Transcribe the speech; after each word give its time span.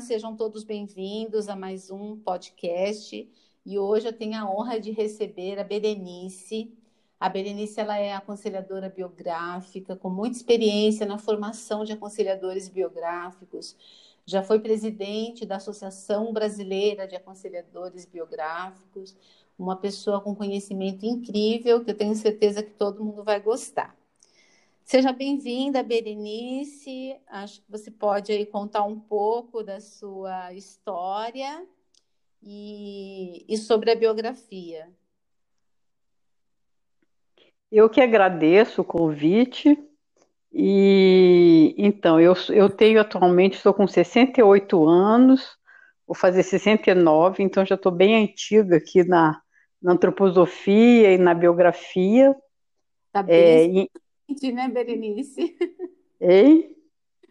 sejam 0.00 0.34
todos 0.34 0.64
bem-vindos 0.64 1.46
a 1.46 1.54
mais 1.54 1.90
um 1.90 2.16
podcast. 2.16 3.30
E 3.66 3.78
hoje 3.78 4.08
eu 4.08 4.12
tenho 4.14 4.40
a 4.40 4.50
honra 4.50 4.80
de 4.80 4.90
receber 4.90 5.58
a 5.58 5.64
Berenice. 5.64 6.72
A 7.18 7.28
Berenice 7.28 7.78
ela 7.78 7.98
é 7.98 8.14
aconselhadora 8.14 8.88
biográfica, 8.88 9.94
com 9.94 10.08
muita 10.08 10.38
experiência 10.38 11.04
na 11.04 11.18
formação 11.18 11.84
de 11.84 11.92
aconselhadores 11.92 12.66
biográficos. 12.66 13.76
Já 14.24 14.42
foi 14.42 14.58
presidente 14.58 15.44
da 15.44 15.56
Associação 15.56 16.32
Brasileira 16.32 17.06
de 17.06 17.14
Aconselhadores 17.14 18.06
Biográficos, 18.06 19.14
uma 19.58 19.76
pessoa 19.76 20.18
com 20.22 20.34
conhecimento 20.34 21.04
incrível 21.04 21.84
que 21.84 21.90
eu 21.90 21.96
tenho 21.96 22.14
certeza 22.14 22.62
que 22.62 22.70
todo 22.70 23.04
mundo 23.04 23.22
vai 23.22 23.38
gostar. 23.38 23.99
Seja 24.90 25.12
bem-vinda, 25.12 25.84
Berenice. 25.84 27.16
Acho 27.28 27.60
que 27.60 27.70
você 27.70 27.92
pode 27.92 28.32
aí 28.32 28.44
contar 28.44 28.82
um 28.82 28.98
pouco 28.98 29.62
da 29.62 29.78
sua 29.78 30.52
história 30.52 31.64
e, 32.42 33.44
e 33.48 33.56
sobre 33.56 33.92
a 33.92 33.94
biografia. 33.94 34.88
Eu 37.70 37.88
que 37.88 38.00
agradeço 38.00 38.80
o 38.80 38.84
convite. 38.84 39.78
E 40.52 41.72
então, 41.78 42.20
eu, 42.20 42.34
eu 42.48 42.68
tenho 42.68 43.00
atualmente, 43.00 43.58
estou 43.58 43.72
com 43.72 43.86
68 43.86 44.88
anos, 44.88 45.56
vou 46.04 46.16
fazer 46.16 46.42
69, 46.42 47.44
então 47.44 47.64
já 47.64 47.76
estou 47.76 47.92
bem 47.92 48.24
antiga 48.24 48.78
aqui 48.78 49.04
na, 49.04 49.40
na 49.80 49.92
antroposofia 49.92 51.12
e 51.12 51.16
na 51.16 51.32
biografia. 51.32 52.34
Tá 53.12 53.22
bem. 53.22 53.82
É, 53.82 54.00
né, 54.52 54.68
Berenice? 54.68 55.56
Ei? 56.20 56.76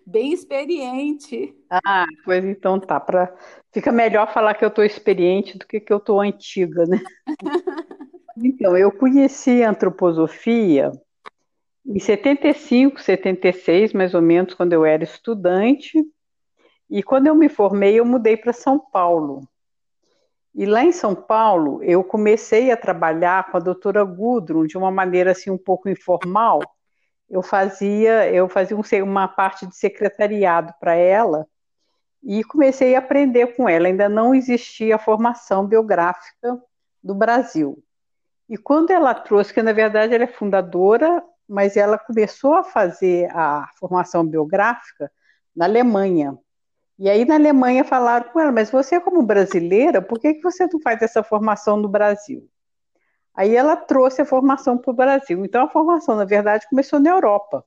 Bem 0.05 0.33
experiente. 0.33 1.55
Ah, 1.69 2.05
pois 2.25 2.43
então 2.43 2.79
tá. 2.79 2.99
Pra... 2.99 3.31
Fica 3.71 3.91
melhor 3.91 4.33
falar 4.33 4.55
que 4.55 4.65
eu 4.65 4.69
estou 4.69 4.83
experiente 4.83 5.57
do 5.57 5.67
que 5.67 5.79
que 5.79 5.93
eu 5.93 5.97
estou 5.97 6.19
antiga, 6.19 6.85
né? 6.85 6.99
então, 8.37 8.75
eu 8.75 8.91
conheci 8.91 9.63
a 9.63 9.69
antroposofia 9.69 10.91
em 11.85 11.99
75, 11.99 12.99
76, 13.01 13.93
mais 13.93 14.13
ou 14.13 14.21
menos, 14.21 14.53
quando 14.53 14.73
eu 14.73 14.83
era 14.83 15.03
estudante. 15.03 16.03
E 16.89 17.03
quando 17.03 17.27
eu 17.27 17.35
me 17.35 17.47
formei, 17.47 17.99
eu 17.99 18.05
mudei 18.05 18.35
para 18.35 18.51
São 18.51 18.79
Paulo. 18.79 19.47
E 20.55 20.65
lá 20.65 20.83
em 20.83 20.91
São 20.91 21.13
Paulo, 21.13 21.83
eu 21.83 22.03
comecei 22.03 22.71
a 22.71 22.77
trabalhar 22.77 23.51
com 23.51 23.57
a 23.57 23.59
doutora 23.59 24.03
Gudrun 24.03 24.65
de 24.65 24.77
uma 24.77 24.89
maneira 24.89 25.31
assim 25.31 25.51
um 25.51 25.57
pouco 25.57 25.87
informal, 25.87 26.59
eu 27.29 27.41
fazia, 27.43 28.31
eu 28.31 28.49
fazia 28.49 28.75
um, 28.75 28.81
uma 29.03 29.27
parte 29.27 29.67
de 29.67 29.75
secretariado 29.75 30.73
para 30.79 30.95
ela 30.95 31.45
e 32.23 32.43
comecei 32.43 32.95
a 32.95 32.99
aprender 32.99 33.55
com 33.55 33.69
ela. 33.69 33.87
Ainda 33.87 34.09
não 34.09 34.33
existia 34.33 34.95
a 34.95 34.99
formação 34.99 35.65
biográfica 35.65 36.59
do 37.03 37.13
Brasil. 37.13 37.81
E 38.49 38.57
quando 38.57 38.91
ela 38.91 39.13
trouxe, 39.13 39.53
que 39.53 39.61
na 39.61 39.71
verdade 39.71 40.13
ela 40.13 40.23
é 40.23 40.27
fundadora, 40.27 41.23
mas 41.47 41.77
ela 41.77 41.97
começou 41.97 42.55
a 42.55 42.63
fazer 42.63 43.29
a 43.31 43.67
formação 43.79 44.25
biográfica 44.25 45.11
na 45.55 45.65
Alemanha. 45.65 46.37
E 46.97 47.09
aí 47.09 47.25
na 47.25 47.35
Alemanha 47.35 47.83
falaram 47.83 48.29
com 48.31 48.39
ela, 48.39 48.51
mas 48.51 48.71
você 48.71 48.99
como 48.99 49.21
brasileira, 49.21 50.01
por 50.01 50.19
que, 50.19 50.33
que 50.33 50.41
você 50.41 50.67
não 50.71 50.81
faz 50.81 51.01
essa 51.01 51.23
formação 51.23 51.77
no 51.77 51.87
Brasil? 51.87 52.49
Aí 53.35 53.55
ela 53.55 53.75
trouxe 53.75 54.21
a 54.21 54.25
formação 54.25 54.77
para 54.77 54.91
o 54.91 54.95
Brasil. 54.95 55.45
Então 55.45 55.63
a 55.63 55.69
formação, 55.69 56.15
na 56.15 56.25
verdade, 56.25 56.67
começou 56.69 56.99
na 56.99 57.11
Europa, 57.11 57.63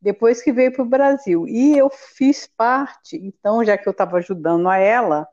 depois 0.00 0.42
que 0.42 0.52
veio 0.52 0.72
para 0.72 0.82
o 0.82 0.88
Brasil. 0.88 1.46
E 1.46 1.76
eu 1.76 1.90
fiz 1.90 2.46
parte, 2.46 3.16
então, 3.16 3.64
já 3.64 3.76
que 3.78 3.88
eu 3.88 3.92
estava 3.92 4.16
ajudando 4.18 4.68
a 4.68 4.78
ela 4.78 5.28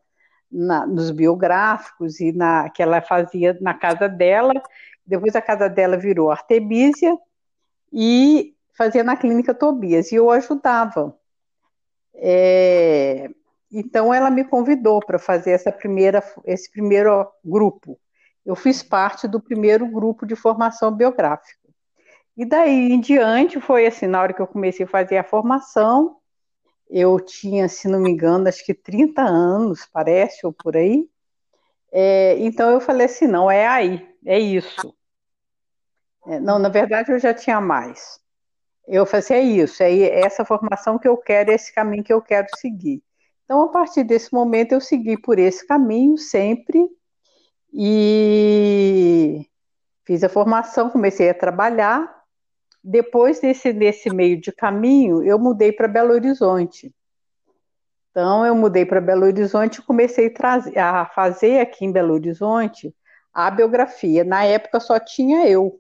na, 0.52 0.86
nos 0.86 1.12
biográficos 1.12 2.20
e 2.20 2.32
na 2.32 2.70
que 2.70 2.84
ela 2.84 3.02
fazia 3.02 3.58
na 3.62 3.74
casa 3.74 4.08
dela, 4.08 4.54
depois 5.06 5.36
a 5.36 5.42
casa 5.42 5.68
dela 5.68 5.98
virou 5.98 6.32
Artemisia 6.32 7.18
e 7.92 8.56
fazia 8.78 9.04
na 9.04 9.18
clínica 9.18 9.54
Tobias, 9.54 10.12
e 10.12 10.16
eu 10.16 10.30
ajudava. 10.32 11.16
É, 12.16 13.30
então 13.72 14.14
ela 14.14 14.30
me 14.30 14.44
convidou 14.44 15.00
para 15.00 15.20
fazer 15.20 15.52
essa 15.52 15.72
primeira, 15.72 16.24
esse 16.46 16.72
primeiro 16.72 17.28
grupo 17.44 18.00
eu 18.46 18.56
fiz 18.56 18.84
parte 18.84 19.28
do 19.28 19.42
primeiro 19.42 19.88
grupo 19.88 20.26
de 20.26 20.36
formação 20.36 20.92
biográfica. 20.92 21.58
E 22.36 22.46
daí 22.46 22.92
em 22.92 23.00
diante 23.00 23.60
foi 23.62 23.86
assim, 23.86 24.08
na 24.08 24.22
hora 24.22 24.34
que 24.34 24.42
eu 24.42 24.48
comecei 24.48 24.86
a 24.86 24.90
fazer 24.90 25.18
a 25.18 25.24
formação, 25.24 26.18
eu 26.90 27.20
tinha, 27.20 27.68
se 27.70 27.88
não 27.88 28.00
me 28.00 28.10
engano, 28.10 28.48
acho 28.48 28.66
que 28.66 28.74
30 28.74 29.22
anos, 29.22 29.86
parece, 29.86 30.46
ou 30.46 30.52
por 30.52 30.76
aí. 30.76 31.08
É, 31.92 32.38
então 32.40 32.70
eu 32.72 32.82
falei 32.82 33.06
assim, 33.06 33.28
não, 33.28 33.50
é 33.50 33.68
aí, 33.68 34.08
é 34.26 34.40
isso. 34.40 34.94
É, 36.26 36.40
não, 36.40 36.58
na 36.58 36.70
verdade 36.70 37.12
eu 37.12 37.20
já 37.20 37.34
tinha 37.34 37.62
mais. 37.62 38.20
Eu 38.88 39.06
falei 39.06 39.20
assim, 39.20 39.34
é 39.34 39.42
isso, 39.42 39.84
é 39.84 40.22
essa 40.22 40.44
formação 40.44 41.00
que 41.00 41.08
eu 41.08 41.16
quero, 41.18 41.52
é 41.52 41.56
esse 41.56 41.74
caminho 41.74 42.04
que 42.04 42.12
eu 42.12 42.22
quero 42.22 42.48
seguir. 42.58 43.02
Então, 43.46 43.62
a 43.62 43.70
partir 43.70 44.04
desse 44.04 44.34
momento, 44.34 44.72
eu 44.72 44.82
segui 44.82 45.18
por 45.18 45.38
esse 45.38 45.66
caminho 45.66 46.18
sempre, 46.18 46.90
e 47.74 49.50
fiz 50.06 50.24
a 50.24 50.30
formação, 50.30 50.90
comecei 50.90 51.30
a 51.30 51.34
trabalhar. 51.34 52.24
Depois 52.84 53.40
desse, 53.40 53.74
desse 53.74 54.10
meio 54.14 54.40
de 54.40 54.52
caminho, 54.52 55.24
eu 55.24 55.40
mudei 55.40 55.72
para 55.72 55.88
Belo 55.88 56.14
Horizonte. 56.14 56.94
Então, 58.12 58.46
eu 58.46 58.54
mudei 58.54 58.86
para 58.86 59.02
Belo 59.02 59.26
Horizonte 59.26 59.78
e 59.78 59.82
comecei 59.82 60.28
a, 60.28 60.34
trazer, 60.34 60.78
a 60.78 61.06
fazer 61.06 61.60
aqui 61.60 61.84
em 61.86 61.92
Belo 61.92 62.14
Horizonte 62.14 62.94
a 63.34 63.50
biografia. 63.50 64.24
Na 64.24 64.44
época 64.44 64.80
só 64.80 65.00
tinha 65.00 65.48
eu. 65.48 65.80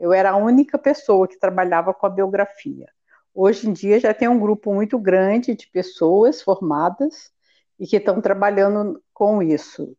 Eu 0.00 0.12
era 0.12 0.30
a 0.30 0.36
única 0.36 0.78
pessoa 0.78 1.28
que 1.28 1.38
trabalhava 1.38 1.92
com 1.92 2.06
a 2.06 2.10
biografia. 2.10 2.86
Hoje 3.34 3.68
em 3.68 3.72
dia 3.72 4.00
já 4.00 4.14
tem 4.14 4.28
um 4.28 4.38
grupo 4.38 4.72
muito 4.72 4.98
grande 4.98 5.54
de 5.54 5.68
pessoas 5.68 6.40
formadas 6.40 7.30
e 7.78 7.86
que 7.86 7.96
estão 7.96 8.20
trabalhando 8.20 9.02
com 9.12 9.42
isso. 9.42 9.94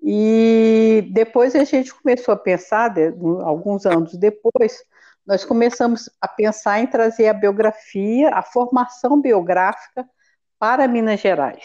E 0.00 1.08
depois 1.12 1.54
a 1.54 1.64
gente 1.64 1.94
começou 1.94 2.32
a 2.32 2.36
pensar, 2.36 2.94
alguns 3.42 3.84
anos 3.84 4.14
depois, 4.14 4.82
nós 5.26 5.44
começamos 5.44 6.08
a 6.20 6.28
pensar 6.28 6.80
em 6.80 6.86
trazer 6.86 7.28
a 7.28 7.34
biografia, 7.34 8.30
a 8.30 8.42
formação 8.42 9.20
biográfica 9.20 10.08
para 10.58 10.88
Minas 10.88 11.20
Gerais. 11.20 11.64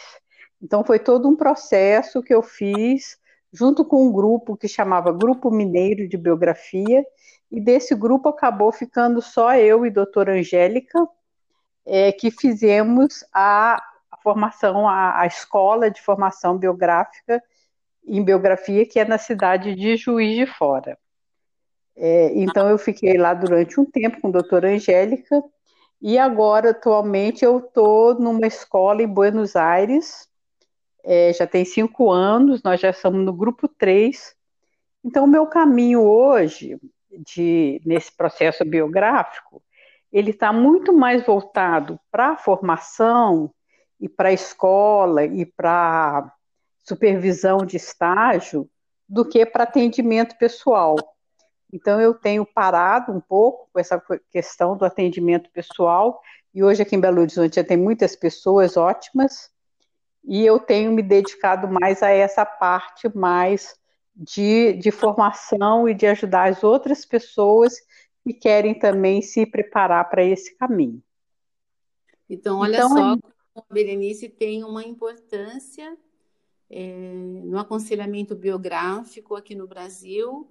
Então 0.62 0.84
foi 0.84 1.00
todo 1.00 1.28
um 1.30 1.36
processo 1.36 2.22
que 2.22 2.34
eu 2.34 2.42
fiz 2.42 3.18
junto 3.54 3.86
com 3.86 4.08
um 4.08 4.12
grupo 4.12 4.58
que 4.58 4.68
chamava 4.68 5.12
Grupo 5.12 5.52
Mineiro 5.52 6.10
de 6.10 6.18
Biografia, 6.18 7.06
e 7.52 7.62
desse 7.62 7.94
grupo 7.94 8.30
acabou 8.30 8.72
ficando 8.72 9.22
só 9.22 9.56
eu 9.56 9.86
e 9.86 9.92
doutora 9.92 10.34
Angélica, 10.34 11.08
é, 11.86 12.12
que 12.12 12.32
fizemos 12.32 13.24
a, 13.32 13.76
a 14.10 14.18
formação, 14.24 14.90
a, 14.90 15.20
a 15.20 15.28
escola 15.28 15.92
de 15.92 16.02
formação 16.02 16.58
biográfica 16.58 17.44
em 18.06 18.24
biografia, 18.24 18.86
que 18.86 19.00
é 19.00 19.06
na 19.06 19.18
cidade 19.18 19.76
de 19.76 19.96
Juiz 19.98 20.36
de 20.36 20.46
Fora. 20.46 20.98
É, 21.96 22.32
então, 22.36 22.68
eu 22.70 22.78
fiquei 22.78 23.18
lá 23.18 23.34
durante 23.34 23.80
um 23.80 23.86
tempo 23.86 24.20
com 24.20 24.28
a 24.28 24.32
doutora 24.32 24.70
Angélica, 24.70 25.44
e 26.02 26.18
agora, 26.18 26.72
atualmente, 26.72 27.46
eu 27.46 27.60
estou 27.60 28.16
numa 28.16 28.46
escola 28.46 29.02
em 29.02 29.08
Buenos 29.08 29.56
Aires, 29.56 30.28
é, 31.04 31.32
já 31.34 31.48
tem 31.48 31.64
cinco 31.64 32.12
anos, 32.12 32.62
nós 32.64 32.80
já 32.80 32.90
estamos 32.90 33.24
no 33.26 33.34
grupo 33.34 33.68
3. 33.68 34.36
Então, 35.04 35.26
o 35.26 35.28
meu 35.28 35.46
caminho 35.46 36.02
hoje, 36.02 36.78
de, 37.10 37.82
nesse 37.86 38.12
processo 38.16 38.66
biográfico, 38.66 39.62
ele 40.12 40.32
está 40.32 40.54
muito 40.54 40.94
mais 40.94 41.26
voltado 41.26 42.00
para 42.12 42.30
a 42.30 42.38
formação 42.38 43.52
e 44.00 44.08
para 44.08 44.30
a 44.30 44.34
escola 44.34 45.26
e 45.26 45.46
para 45.46 46.32
supervisão 46.84 47.60
de 47.66 47.78
estágio 47.78 48.70
do 49.08 49.28
que 49.28 49.46
para 49.46 49.64
atendimento 49.64 50.38
pessoal. 50.38 50.96
Então, 51.72 52.00
eu 52.00 52.14
tenho 52.14 52.46
parado 52.46 53.12
um 53.12 53.20
pouco 53.20 53.70
com 53.72 53.80
essa 53.80 54.02
questão 54.32 54.78
do 54.78 54.86
atendimento 54.86 55.50
pessoal, 55.52 56.22
e 56.54 56.64
hoje 56.64 56.84
aqui 56.84 56.96
em 56.96 57.00
Belo 57.00 57.22
Horizonte 57.22 57.56
já 57.56 57.64
tem 57.64 57.78
muitas 57.78 58.16
pessoas 58.16 58.78
ótimas, 58.78 59.50
e 60.24 60.46
eu 60.46 60.60
tenho 60.60 60.92
me 60.92 61.02
dedicado 61.02 61.68
mais 61.68 62.04
a 62.04 62.10
essa 62.10 62.46
parte 62.46 63.10
mais 63.16 63.76
de, 64.16 64.74
de 64.74 64.92
formação 64.92 65.90
e 65.90 65.94
de 65.94 66.06
ajudar 66.06 66.50
as 66.50 66.64
outras 66.64 67.06
pessoas 67.06 67.74
que 68.24 68.34
querem 68.34 68.78
também 68.78 69.22
se 69.22 69.46
preparar 69.46 70.10
para 70.10 70.24
esse 70.24 70.56
caminho. 70.58 71.04
Então, 72.30 72.60
olha 72.60 72.78
então, 72.78 72.90
só, 72.90 73.18
a 73.56 73.74
Berenice 73.74 74.30
tem 74.30 74.64
uma 74.64 74.84
importância 74.84 75.98
é, 76.76 77.06
no 77.46 77.60
aconselhamento 77.60 78.36
biográfico 78.36 79.36
aqui 79.36 79.54
no 79.54 79.68
Brasil 79.68 80.50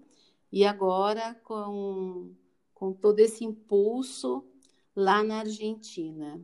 e 0.52 0.64
agora 0.64 1.34
com, 1.42 2.32
com 2.72 2.92
todo 2.92 3.18
esse 3.18 3.44
impulso 3.44 4.44
lá 4.94 5.24
na 5.24 5.40
Argentina. 5.40 6.40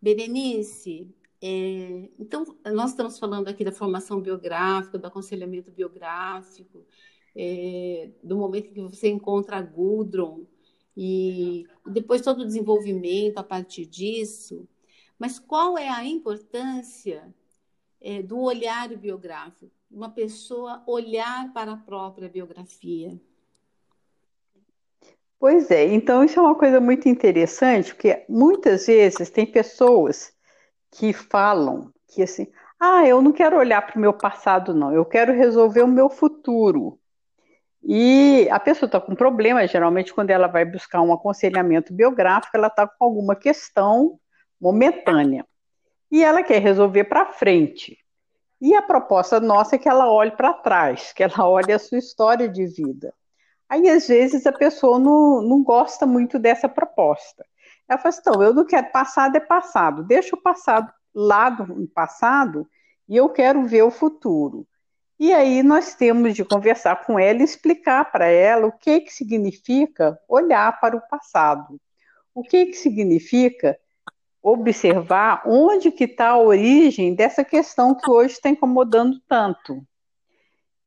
Berenice, 0.00 1.08
É, 1.40 2.10
então, 2.18 2.44
nós 2.74 2.90
estamos 2.90 3.18
falando 3.18 3.48
aqui 3.48 3.64
da 3.64 3.72
formação 3.72 4.20
biográfica, 4.20 4.98
do 4.98 5.06
aconselhamento 5.06 5.70
biográfico, 5.70 6.84
é, 7.34 8.10
do 8.22 8.36
momento 8.36 8.72
que 8.72 8.80
você 8.82 9.08
encontra 9.08 9.56
a 9.58 9.62
Gudrun 9.62 10.44
e 10.96 11.64
depois 11.86 12.22
todo 12.22 12.40
o 12.42 12.46
desenvolvimento 12.46 13.38
a 13.38 13.44
partir 13.44 13.86
disso. 13.86 14.68
Mas 15.18 15.38
qual 15.38 15.78
é 15.78 15.88
a 15.88 16.04
importância 16.04 17.32
é, 18.00 18.22
do 18.22 18.38
olhar 18.40 18.88
biográfico? 18.88 19.72
Uma 19.90 20.10
pessoa 20.10 20.82
olhar 20.86 21.52
para 21.52 21.72
a 21.72 21.76
própria 21.76 22.28
biografia. 22.28 23.18
Pois 25.38 25.70
é, 25.70 25.86
então 25.86 26.24
isso 26.24 26.38
é 26.38 26.42
uma 26.42 26.54
coisa 26.54 26.80
muito 26.80 27.08
interessante, 27.08 27.94
porque 27.94 28.24
muitas 28.28 28.86
vezes 28.86 29.30
tem 29.30 29.46
pessoas 29.46 30.32
que 30.90 31.12
falam 31.12 31.92
que 32.08 32.22
assim, 32.22 32.48
ah, 32.80 33.06
eu 33.06 33.22
não 33.22 33.32
quero 33.32 33.56
olhar 33.56 33.82
para 33.86 33.96
o 33.96 34.00
meu 34.00 34.12
passado, 34.12 34.74
não, 34.74 34.92
eu 34.92 35.04
quero 35.04 35.32
resolver 35.32 35.82
o 35.82 35.88
meu 35.88 36.08
futuro. 36.08 36.98
E 37.82 38.48
a 38.50 38.58
pessoa 38.58 38.86
está 38.86 39.00
com 39.00 39.14
problema, 39.14 39.66
geralmente, 39.66 40.12
quando 40.12 40.30
ela 40.30 40.48
vai 40.48 40.64
buscar 40.64 41.00
um 41.00 41.12
aconselhamento 41.12 41.92
biográfico, 41.92 42.56
ela 42.56 42.66
está 42.66 42.86
com 42.86 43.04
alguma 43.04 43.36
questão 43.36 44.18
momentânea. 44.60 45.46
E 46.10 46.22
ela 46.22 46.42
quer 46.42 46.60
resolver 46.60 47.04
para 47.04 47.26
frente. 47.26 47.98
E 48.60 48.74
a 48.74 48.82
proposta 48.82 49.38
nossa 49.38 49.76
é 49.76 49.78
que 49.78 49.88
ela 49.88 50.10
olhe 50.10 50.32
para 50.32 50.52
trás, 50.52 51.12
que 51.12 51.22
ela 51.22 51.48
olhe 51.48 51.72
a 51.72 51.78
sua 51.78 51.98
história 51.98 52.48
de 52.48 52.66
vida. 52.66 53.14
Aí, 53.68 53.88
às 53.88 54.08
vezes, 54.08 54.46
a 54.46 54.52
pessoa 54.52 54.98
não, 54.98 55.42
não 55.42 55.62
gosta 55.62 56.06
muito 56.06 56.38
dessa 56.38 56.68
proposta. 56.68 57.44
Ela 57.88 57.98
fala 57.98 58.08
assim, 58.08 58.20
então, 58.20 58.42
eu 58.42 58.54
não 58.54 58.64
quero, 58.64 58.90
passado 58.90 59.36
é 59.36 59.40
passado, 59.40 60.02
deixa 60.02 60.34
o 60.34 60.40
passado 60.40 60.92
lá 61.14 61.50
do 61.50 61.86
passado 61.88 62.68
e 63.08 63.16
eu 63.16 63.28
quero 63.28 63.66
ver 63.66 63.82
o 63.82 63.90
futuro. 63.90 64.66
E 65.18 65.32
aí 65.32 65.62
nós 65.62 65.94
temos 65.94 66.34
de 66.34 66.44
conversar 66.44 67.04
com 67.04 67.18
ela 67.18 67.40
e 67.40 67.44
explicar 67.44 68.10
para 68.12 68.26
ela 68.26 68.66
o 68.66 68.72
que, 68.72 69.00
que 69.00 69.12
significa 69.12 70.18
olhar 70.28 70.78
para 70.80 70.96
o 70.96 71.00
passado. 71.08 71.80
O 72.34 72.42
que, 72.42 72.66
que 72.66 72.74
significa 72.74 73.76
observar 74.42 75.42
onde 75.46 75.90
que 75.90 76.04
está 76.04 76.30
a 76.30 76.38
origem 76.38 77.14
dessa 77.14 77.44
questão 77.44 77.94
que 77.94 78.10
hoje 78.10 78.34
está 78.34 78.48
incomodando 78.48 79.20
tanto. 79.28 79.82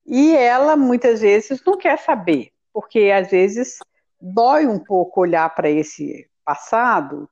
E 0.05 0.35
ela 0.35 0.75
muitas 0.75 1.21
vezes 1.21 1.61
não 1.65 1.77
quer 1.77 1.97
saber, 1.99 2.49
porque 2.73 3.11
às 3.13 3.29
vezes 3.29 3.77
dói 4.19 4.65
um 4.65 4.79
pouco 4.79 5.21
olhar 5.21 5.53
para 5.53 5.69
esse 5.69 6.27
passado. 6.43 7.29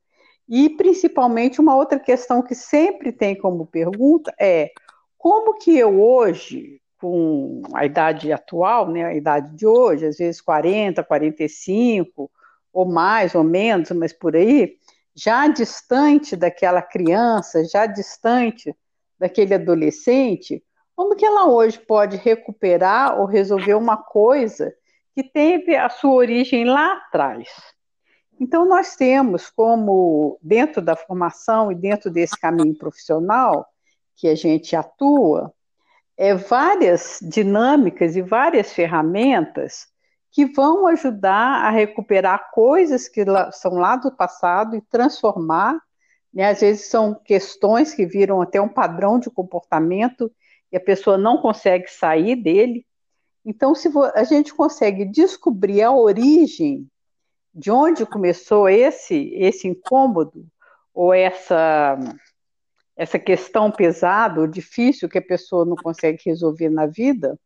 E 0.48 0.70
principalmente 0.70 1.62
uma 1.62 1.76
outra 1.76 2.00
questão 2.00 2.42
que 2.42 2.56
sempre 2.56 3.12
tem 3.12 3.36
como 3.36 3.66
pergunta 3.66 4.34
é 4.40 4.72
como 5.18 5.58
que 5.58 5.78
eu 5.78 6.02
hoje, 6.02 6.82
com 7.00 7.62
a 7.74 7.86
idade 7.86 8.32
atual, 8.32 8.90
né, 8.90 9.06
a 9.06 9.14
idade 9.14 9.56
de 9.56 9.68
hoje, 9.68 10.06
às 10.06 10.18
vezes 10.18 10.42
40, 10.42 11.04
45, 11.04 12.32
ou 12.74 12.86
mais 12.86 13.36
ou 13.36 13.44
menos, 13.44 13.92
mas 13.92 14.14
por 14.14 14.36
aí, 14.36 14.79
já 15.22 15.48
distante 15.48 16.36
daquela 16.36 16.82
criança, 16.82 17.66
já 17.66 17.86
distante 17.86 18.74
daquele 19.20 19.54
adolescente, 19.54 20.64
como 20.96 21.16
que 21.16 21.26
ela 21.26 21.46
hoje 21.46 21.78
pode 21.78 22.16
recuperar 22.16 23.20
ou 23.20 23.26
resolver 23.26 23.74
uma 23.74 23.98
coisa 23.98 24.74
que 25.14 25.24
teve 25.24 25.76
a 25.76 25.90
sua 25.90 26.14
origem 26.14 26.64
lá 26.64 26.94
atrás? 26.94 27.50
Então, 28.40 28.66
nós 28.66 28.96
temos 28.96 29.50
como, 29.50 30.40
dentro 30.42 30.82
da 30.82 30.96
formação 30.96 31.70
e 31.70 31.76
dentro 31.76 32.10
desse 32.10 32.40
caminho 32.40 32.78
profissional 32.78 33.68
que 34.16 34.30
a 34.30 34.36
gente 34.36 34.74
atua, 34.74 35.54
é, 36.16 36.34
várias 36.34 37.20
dinâmicas 37.22 38.16
e 38.16 38.22
várias 38.22 38.72
ferramentas 38.72 39.88
que 40.32 40.46
vão 40.46 40.88
ajudar 40.88 41.66
a 41.66 41.70
recuperar 41.70 42.52
coisas 42.52 43.08
que 43.08 43.24
são 43.52 43.74
lá 43.74 43.96
do 43.96 44.12
passado 44.12 44.76
e 44.76 44.82
transformar. 44.82 45.80
Né? 46.34 46.50
Às 46.50 46.62
vezes 46.62 46.90
são 46.90 47.14
questões 47.14 47.94
que 47.94 48.06
viram 48.06 48.42
até 48.42 48.62
um 48.62 48.70
padrão 48.70 49.20
de 49.20 49.30
comportamento 49.30 50.32
e 50.72 50.78
a 50.78 50.80
pessoa 50.80 51.18
não 51.18 51.38
consegue 51.38 51.88
sair 51.88 52.36
dele. 52.36 52.86
Então, 53.44 53.74
se 53.74 53.90
a 54.14 54.24
gente 54.24 54.54
consegue 54.54 55.06
descobrir 55.06 55.82
a 55.82 55.92
origem 55.92 56.88
de 57.54 57.72
onde 57.72 58.06
começou 58.06 58.70
esse 58.70 59.34
esse 59.34 59.68
incômodo 59.68 60.46
ou 60.94 61.14
essa 61.14 61.98
essa 62.96 63.18
questão 63.18 63.72
pesada 63.72 64.42
ou 64.42 64.46
difícil 64.46 65.10
que 65.10 65.18
a 65.18 65.22
pessoa 65.22 65.66
não 65.66 65.76
consegue 65.76 66.22
resolver 66.26 66.70
na 66.70 66.86
vida, 66.86 67.40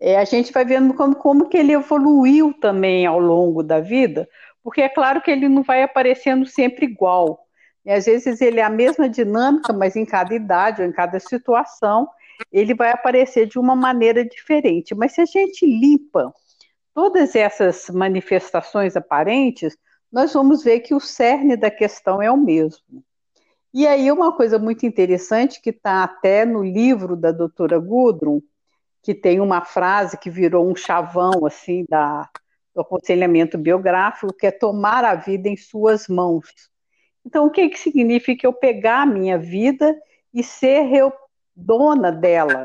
é, 0.00 0.16
a 0.18 0.24
gente 0.24 0.52
vai 0.52 0.64
vendo 0.64 0.94
como, 0.94 1.14
como 1.16 1.48
que 1.48 1.56
ele 1.56 1.72
evoluiu 1.72 2.52
também 2.60 3.06
ao 3.06 3.18
longo 3.18 3.62
da 3.62 3.80
vida, 3.80 4.28
porque 4.62 4.82
é 4.82 4.88
claro 4.88 5.22
que 5.22 5.30
ele 5.30 5.48
não 5.48 5.62
vai 5.62 5.82
aparecendo 5.82 6.46
sempre 6.46 6.86
igual. 6.86 7.46
E 7.84 7.90
às 7.90 8.04
vezes 8.04 8.40
ele 8.40 8.60
é 8.60 8.64
a 8.64 8.70
mesma 8.70 9.08
dinâmica, 9.08 9.72
mas 9.72 9.94
em 9.96 10.04
cada 10.04 10.34
idade 10.34 10.82
ou 10.82 10.88
em 10.88 10.92
cada 10.92 11.20
situação, 11.20 12.08
ele 12.52 12.74
vai 12.74 12.90
aparecer 12.90 13.46
de 13.46 13.58
uma 13.58 13.76
maneira 13.76 14.24
diferente. 14.24 14.94
Mas 14.94 15.12
se 15.12 15.20
a 15.20 15.24
gente 15.24 15.64
limpa 15.64 16.32
todas 16.92 17.36
essas 17.36 17.88
manifestações 17.90 18.96
aparentes, 18.96 19.76
nós 20.10 20.32
vamos 20.32 20.64
ver 20.64 20.80
que 20.80 20.94
o 20.94 21.00
cerne 21.00 21.56
da 21.56 21.70
questão 21.70 22.20
é 22.20 22.30
o 22.30 22.36
mesmo. 22.36 23.04
E 23.72 23.86
aí, 23.86 24.10
uma 24.10 24.34
coisa 24.34 24.58
muito 24.58 24.86
interessante 24.86 25.60
que 25.60 25.70
está 25.70 26.02
até 26.02 26.44
no 26.44 26.64
livro 26.64 27.14
da 27.14 27.30
doutora 27.30 27.78
Gudrun, 27.78 28.40
que 29.06 29.14
tem 29.14 29.38
uma 29.38 29.64
frase 29.64 30.18
que 30.18 30.28
virou 30.28 30.68
um 30.68 30.74
chavão 30.74 31.46
assim 31.46 31.86
da, 31.88 32.28
do 32.74 32.80
aconselhamento 32.80 33.56
biográfico, 33.56 34.34
que 34.34 34.48
é 34.48 34.50
tomar 34.50 35.04
a 35.04 35.14
vida 35.14 35.48
em 35.48 35.56
suas 35.56 36.08
mãos. 36.08 36.48
Então, 37.24 37.46
o 37.46 37.50
que, 37.50 37.68
que 37.68 37.78
significa 37.78 38.44
eu 38.44 38.52
pegar 38.52 39.02
a 39.02 39.06
minha 39.06 39.38
vida 39.38 39.96
e 40.34 40.42
ser 40.42 40.92
eu 40.92 41.12
dona 41.54 42.10
dela? 42.10 42.64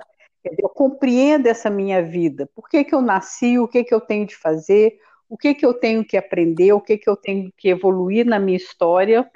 Eu 0.57 0.67
compreendo 0.69 1.45
essa 1.45 1.69
minha 1.69 2.01
vida. 2.01 2.49
Por 2.55 2.67
que, 2.67 2.83
que 2.85 2.95
eu 2.95 3.03
nasci? 3.03 3.59
O 3.59 3.67
que, 3.67 3.83
que 3.83 3.93
eu 3.93 4.01
tenho 4.01 4.25
de 4.25 4.35
fazer? 4.35 4.97
O 5.29 5.37
que, 5.37 5.53
que 5.53 5.63
eu 5.63 5.75
tenho 5.75 6.03
que 6.03 6.17
aprender? 6.17 6.73
O 6.73 6.81
que, 6.81 6.97
que 6.97 7.07
eu 7.07 7.15
tenho 7.15 7.53
que 7.55 7.69
evoluir 7.69 8.25
na 8.25 8.39
minha 8.39 8.57
história? 8.57 9.29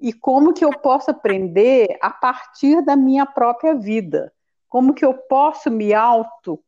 E 0.00 0.12
como 0.12 0.52
que 0.52 0.64
eu 0.64 0.72
posso 0.80 1.08
aprender 1.08 1.86
a 2.02 2.10
partir 2.10 2.84
da 2.84 2.96
minha 2.96 3.24
própria 3.24 3.76
vida? 3.76 4.32
Como 4.68 4.94
que 4.94 5.04
eu 5.04 5.14
posso 5.14 5.70
me 5.70 5.94
auto 5.94 6.62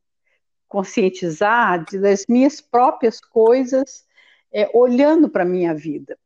conscientizar 0.69 1.85
das 2.01 2.27
minhas 2.29 2.61
próprias 2.61 3.21
coisas, 3.21 4.07
é, 4.53 4.71
olhando 4.75 5.29
para 5.29 5.43
a 5.43 5.47
minha 5.47 5.75
vida. 5.75 6.19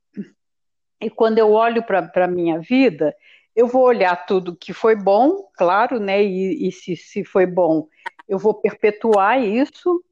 E 1.00 1.08
quando 1.08 1.38
eu 1.38 1.52
olho 1.52 1.82
para 1.85 2.11
a 2.25 2.28
minha 2.28 2.58
vida, 2.58 3.14
eu 3.54 3.66
vou 3.66 3.82
olhar 3.82 4.16
tudo 4.26 4.56
que 4.56 4.73
foi 4.73 4.96
bom, 4.96 5.49
claro, 5.54 5.99
né? 5.99 6.23
E, 6.23 6.68
e 6.68 6.73
se, 6.73 6.96
se 6.96 7.25
foi 7.25 7.46
bom, 7.46 7.88
eu 8.28 8.38
vou 8.38 8.54
perpetuar 8.54 9.42
isso, 9.42 10.02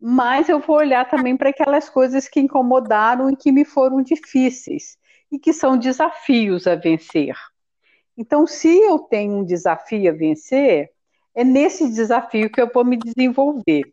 mas 0.00 0.48
eu 0.48 0.60
vou 0.60 0.76
olhar 0.76 1.08
também 1.08 1.36
para 1.36 1.50
aquelas 1.50 1.88
coisas 1.88 2.28
que 2.28 2.40
incomodaram 2.40 3.30
e 3.30 3.36
que 3.36 3.52
me 3.52 3.64
foram 3.64 4.02
difíceis 4.02 4.98
e 5.30 5.38
que 5.38 5.52
são 5.52 5.78
desafios 5.78 6.66
a 6.66 6.74
vencer. 6.74 7.34
Então, 8.16 8.46
se 8.46 8.68
eu 8.68 8.98
tenho 8.98 9.38
um 9.38 9.44
desafio 9.44 10.10
a 10.10 10.14
vencer, 10.14 10.93
é 11.34 11.44
nesse 11.44 11.90
desafio 11.90 12.50
que 12.50 12.60
eu 12.60 12.70
vou 12.72 12.84
me 12.84 12.96
desenvolver. 12.96 13.92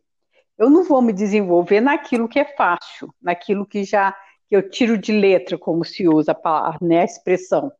Eu 0.57 0.69
não 0.69 0.83
vou 0.83 1.01
me 1.01 1.11
desenvolver 1.11 1.81
naquilo 1.81 2.27
que 2.27 2.39
é 2.39 2.45
fácil, 2.45 3.13
naquilo 3.21 3.65
que 3.65 3.83
já 3.83 4.15
que 4.47 4.55
eu 4.55 4.69
tiro 4.69 4.97
de 4.97 5.13
letra, 5.13 5.57
como 5.57 5.85
se 5.85 6.07
usa 6.07 6.37
a, 6.43 6.77
né, 6.81 7.01
a 7.01 7.05
expressão. 7.05 7.71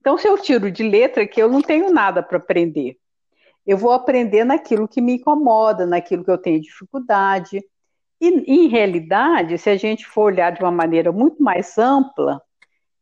Então, 0.00 0.16
se 0.16 0.26
eu 0.26 0.38
tiro 0.38 0.70
de 0.70 0.82
letra, 0.82 1.22
é 1.22 1.26
que 1.26 1.40
eu 1.40 1.50
não 1.50 1.60
tenho 1.60 1.92
nada 1.92 2.22
para 2.22 2.38
aprender. 2.38 2.96
Eu 3.66 3.76
vou 3.76 3.92
aprender 3.92 4.42
naquilo 4.44 4.88
que 4.88 5.00
me 5.00 5.14
incomoda, 5.14 5.86
naquilo 5.86 6.24
que 6.24 6.30
eu 6.30 6.38
tenho 6.38 6.60
dificuldade. 6.60 7.62
E, 8.20 8.28
em 8.28 8.68
realidade, 8.68 9.58
se 9.58 9.68
a 9.68 9.76
gente 9.76 10.06
for 10.06 10.32
olhar 10.32 10.50
de 10.50 10.62
uma 10.62 10.70
maneira 10.70 11.12
muito 11.12 11.42
mais 11.42 11.76
ampla, 11.76 12.40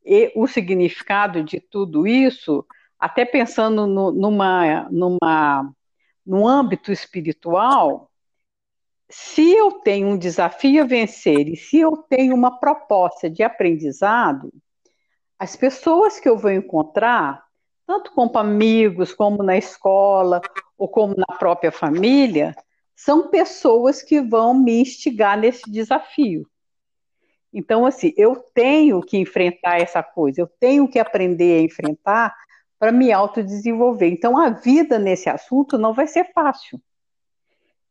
e 0.05 0.33
o 0.35 0.47
significado 0.47 1.43
de 1.45 1.61
tudo 1.61 2.07
isso, 2.07 2.67
até 2.99 3.25
pensando 3.25 3.87
no, 3.87 4.11
numa, 4.11 4.89
numa, 4.91 5.73
no 6.25 6.47
âmbito 6.47 6.93
espiritual, 6.93 8.11
se 9.09 9.53
eu 9.53 9.73
tenho 9.73 10.09
um 10.09 10.17
desafio 10.17 10.83
a 10.83 10.87
vencer 10.87 11.49
e 11.49 11.57
se 11.57 11.79
eu 11.79 11.97
tenho 11.97 12.35
uma 12.35 12.59
proposta 12.59 13.29
de 13.29 13.43
aprendizado, 13.43 14.53
as 15.39 15.55
pessoas 15.57 16.19
que 16.19 16.29
eu 16.29 16.39
vou 16.39 16.51
encontrar, 16.51 17.45
tanto 17.87 18.13
como 18.13 18.39
amigos, 18.39 19.13
como 19.13 19.43
na 19.43 19.57
escola, 19.57 20.41
ou 20.79 20.89
como 20.89 21.15
na 21.17 21.37
própria 21.37 21.71
família, 21.71 22.55
são 22.97 23.29
pessoas 23.29 24.03
que 24.03 24.21
vão 24.21 24.55
me 24.55 24.81
instigar 24.81 25.37
nesse 25.37 25.71
desafio. 25.71 26.47
Então, 27.53 27.85
assim, 27.85 28.15
eu 28.17 28.37
tenho 28.55 29.01
que 29.03 29.19
enfrentar 29.19 29.79
essa 29.79 30.03
coisa, 30.03 30.41
eu 30.41 30.47
tenho 30.59 30.89
que 30.89 30.99
aprender 30.99 31.59
a 31.59 31.63
enfrentar 31.63 32.35
para 32.83 32.91
me 32.91 33.13
autodesenvolver. 33.13 34.11
Então, 34.11 34.37
a 34.37 34.51
vida 34.51 34.99
nesse 34.99 35.31
assunto 35.31 35.79
não 35.79 35.95
vai 35.95 36.09
ser 36.09 36.33
fácil. 36.33 36.83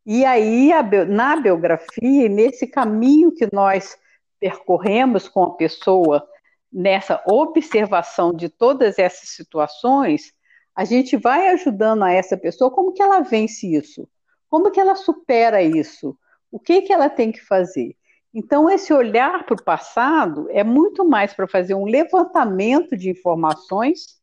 E 0.05 0.25
aí, 0.25 0.69
na 1.07 1.37
biografia, 1.37 2.27
nesse 2.27 2.67
caminho 2.67 3.31
que 3.31 3.47
nós 3.53 3.97
percorremos 4.37 5.29
com 5.29 5.43
a 5.43 5.55
pessoa, 5.55 6.27
nessa 6.69 7.23
observação 7.25 8.33
de 8.33 8.49
todas 8.49 8.99
essas 8.99 9.29
situações, 9.29 10.33
a 10.75 10.83
gente 10.83 11.15
vai 11.15 11.47
ajudando 11.51 12.03
a 12.03 12.11
essa 12.11 12.35
pessoa 12.35 12.69
como 12.69 12.91
que 12.91 13.01
ela 13.01 13.21
vence 13.21 13.73
isso, 13.73 14.05
como 14.49 14.71
que 14.71 14.79
ela 14.81 14.95
supera 14.95 15.63
isso, 15.63 16.17
o 16.51 16.59
que 16.59 16.81
que 16.81 16.91
ela 16.91 17.09
tem 17.09 17.31
que 17.31 17.39
fazer. 17.39 17.95
Então, 18.33 18.69
esse 18.69 18.93
olhar 18.93 19.45
para 19.45 19.55
o 19.55 19.63
passado 19.63 20.49
é 20.49 20.65
muito 20.65 21.05
mais 21.05 21.33
para 21.33 21.47
fazer 21.47 21.75
um 21.75 21.85
levantamento 21.85 22.97
de 22.97 23.09
informações 23.09 24.19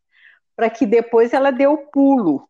para 0.59 0.69
que 0.69 0.85
depois 0.85 1.33
ela 1.33 1.53
dê 1.53 1.69
o 1.69 1.79
pulo, 1.79 2.49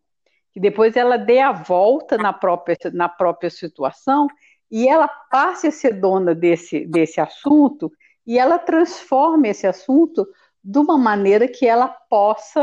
que 0.51 0.59
depois 0.59 0.97
ela 0.97 1.19
dê 1.19 1.41
a 1.41 1.53
volta 1.53 2.17
na 2.17 2.33
própria, 2.33 2.75
na 2.91 3.07
própria 3.07 3.51
situação 3.51 4.27
e 4.71 4.89
ela 4.89 5.07
passe 5.07 5.67
a 5.67 5.71
ser 5.71 6.01
dona 6.01 6.35
desse, 6.35 6.87
desse 6.87 7.21
assunto 7.21 7.93
e 8.27 8.39
ela 8.39 8.59
transforme 8.59 9.51
esse 9.51 9.67
assunto 9.67 10.27
de 10.65 10.79
uma 10.79 10.97
maneira 10.97 11.47
que 11.47 11.67
ela 11.67 11.87
possa 11.87 12.63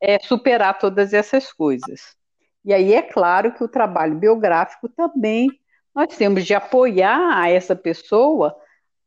é, 0.00 0.18
superar 0.18 0.76
todas 0.76 1.12
essas 1.12 1.52
coisas. 1.52 2.16
E 2.64 2.74
aí 2.74 2.94
é 2.94 3.02
claro 3.02 3.54
que 3.54 3.62
o 3.62 3.68
trabalho 3.68 4.16
biográfico 4.16 4.88
também 4.88 5.48
nós 5.94 6.16
temos 6.16 6.44
de 6.44 6.52
apoiar 6.52 7.38
a 7.38 7.48
essa 7.48 7.76
pessoa 7.76 8.56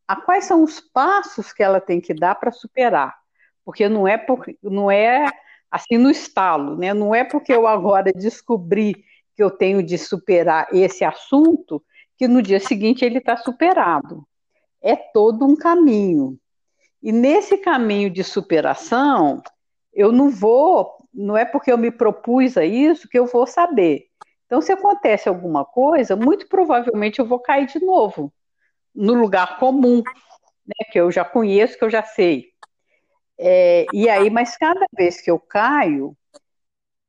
a 0.07 0.15
quais 0.15 0.45
são 0.45 0.63
os 0.63 0.79
passos 0.79 1.51
que 1.51 1.62
ela 1.62 1.81
tem 1.81 2.00
que 2.00 2.13
dar 2.13 2.36
para 2.36 2.53
superar. 2.53 3.17
Porque 3.65 3.89
não 3.89 4.07
é, 4.07 4.17
por, 4.17 4.45
não 4.63 4.89
é 4.89 5.29
assim 5.69 5.97
no 5.97 6.09
estalo, 6.09 6.75
né? 6.77 6.93
não 6.93 7.13
é 7.13 7.24
porque 7.24 7.51
eu 7.51 7.67
agora 7.67 8.12
descobri 8.13 9.03
que 9.36 9.43
eu 9.43 9.51
tenho 9.51 9.83
de 9.83 9.97
superar 9.97 10.67
esse 10.71 11.03
assunto 11.03 11.83
que 12.17 12.27
no 12.27 12.41
dia 12.41 12.59
seguinte 12.59 13.05
ele 13.05 13.19
está 13.19 13.38
superado. 13.38 14.27
É 14.81 14.95
todo 14.95 15.45
um 15.45 15.55
caminho. 15.55 16.38
E 17.01 17.12
nesse 17.12 17.57
caminho 17.57 18.09
de 18.09 18.24
superação, 18.24 19.41
eu 19.93 20.12
não 20.12 20.29
vou, 20.29 20.95
não 21.13 21.38
é 21.38 21.45
porque 21.45 21.71
eu 21.71 21.77
me 21.77 21.91
propus 21.91 22.57
a 22.57 22.65
isso 22.65 23.07
que 23.07 23.17
eu 23.17 23.27
vou 23.27 23.45
saber. 23.45 24.07
Então, 24.45 24.62
se 24.62 24.71
acontece 24.71 25.29
alguma 25.29 25.65
coisa, 25.65 26.15
muito 26.15 26.47
provavelmente 26.47 27.19
eu 27.19 27.25
vou 27.25 27.39
cair 27.39 27.67
de 27.67 27.83
novo 27.83 28.33
no 28.95 29.13
lugar 29.13 29.59
comum, 29.59 30.01
né, 30.65 30.86
que 30.91 31.00
eu 31.00 31.12
já 31.12 31.24
conheço, 31.24 31.77
que 31.77 31.86
eu 31.86 31.89
já 31.89 32.01
sei. 32.01 32.47
É, 33.39 33.86
e 33.94 34.10
aí, 34.10 34.29
mas 34.29 34.58
cada 34.58 34.86
vez 34.98 35.22
que 35.22 35.29
eu 35.29 35.39
caio, 35.39 36.15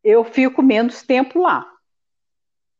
eu 0.04 0.25
fico 0.25 0.62
menos 0.62 1.02
tempo 1.02 1.40
lá. 1.40 1.66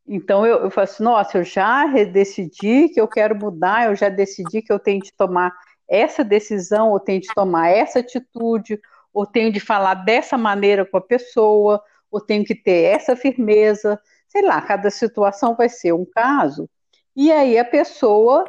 Então 0.07 0.47
eu, 0.47 0.65
eu 0.65 0.71
falo 0.71 0.85
assim, 0.85 1.03
nossa, 1.03 1.39
eu 1.39 1.45
já 1.45 1.87
decidi 2.05 2.89
que 2.89 3.01
eu 3.01 3.07
quero 3.09 3.37
mudar, 3.37 3.87
eu 3.87 3.97
já 3.97 4.09
decidi 4.09 4.63
que 4.63 4.73
eu 4.73 4.79
tenho 4.79 5.01
de 5.03 5.13
tomar 5.13 5.53
essa 5.87 6.25
decisão, 6.25 6.91
ou 6.91 7.01
tenho 7.01 7.21
de 7.21 7.29
tomar 7.35 7.69
essa 7.69 8.01
atitude, 8.01 8.81
ou 9.13 9.27
tenho 9.27 9.53
de 9.53 9.61
falar 9.61 9.95
dessa 9.95 10.37
maneira 10.39 10.85
com 10.85 10.97
a 10.97 11.01
pessoa, 11.01 11.83
ou 12.11 12.21
tenho 12.21 12.45
que 12.45 12.55
ter 12.55 12.85
essa 12.85 13.17
firmeza 13.17 14.01
sei 14.29 14.43
lá, 14.43 14.61
cada 14.61 14.91
situação 14.91 15.57
vai 15.57 15.69
ser 15.69 15.93
um 15.93 16.05
caso, 16.05 16.69
e 17.17 17.33
aí 17.33 17.59
a 17.59 17.65
pessoa 17.65 18.45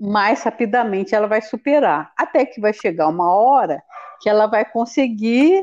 mais 0.00 0.42
rapidamente 0.42 1.14
ela 1.14 1.26
vai 1.26 1.42
superar, 1.42 2.10
até 2.16 2.46
que 2.46 2.58
vai 2.58 2.72
chegar 2.72 3.08
uma 3.08 3.30
hora 3.30 3.82
que 4.22 4.30
ela 4.30 4.46
vai 4.46 4.64
conseguir 4.64 5.62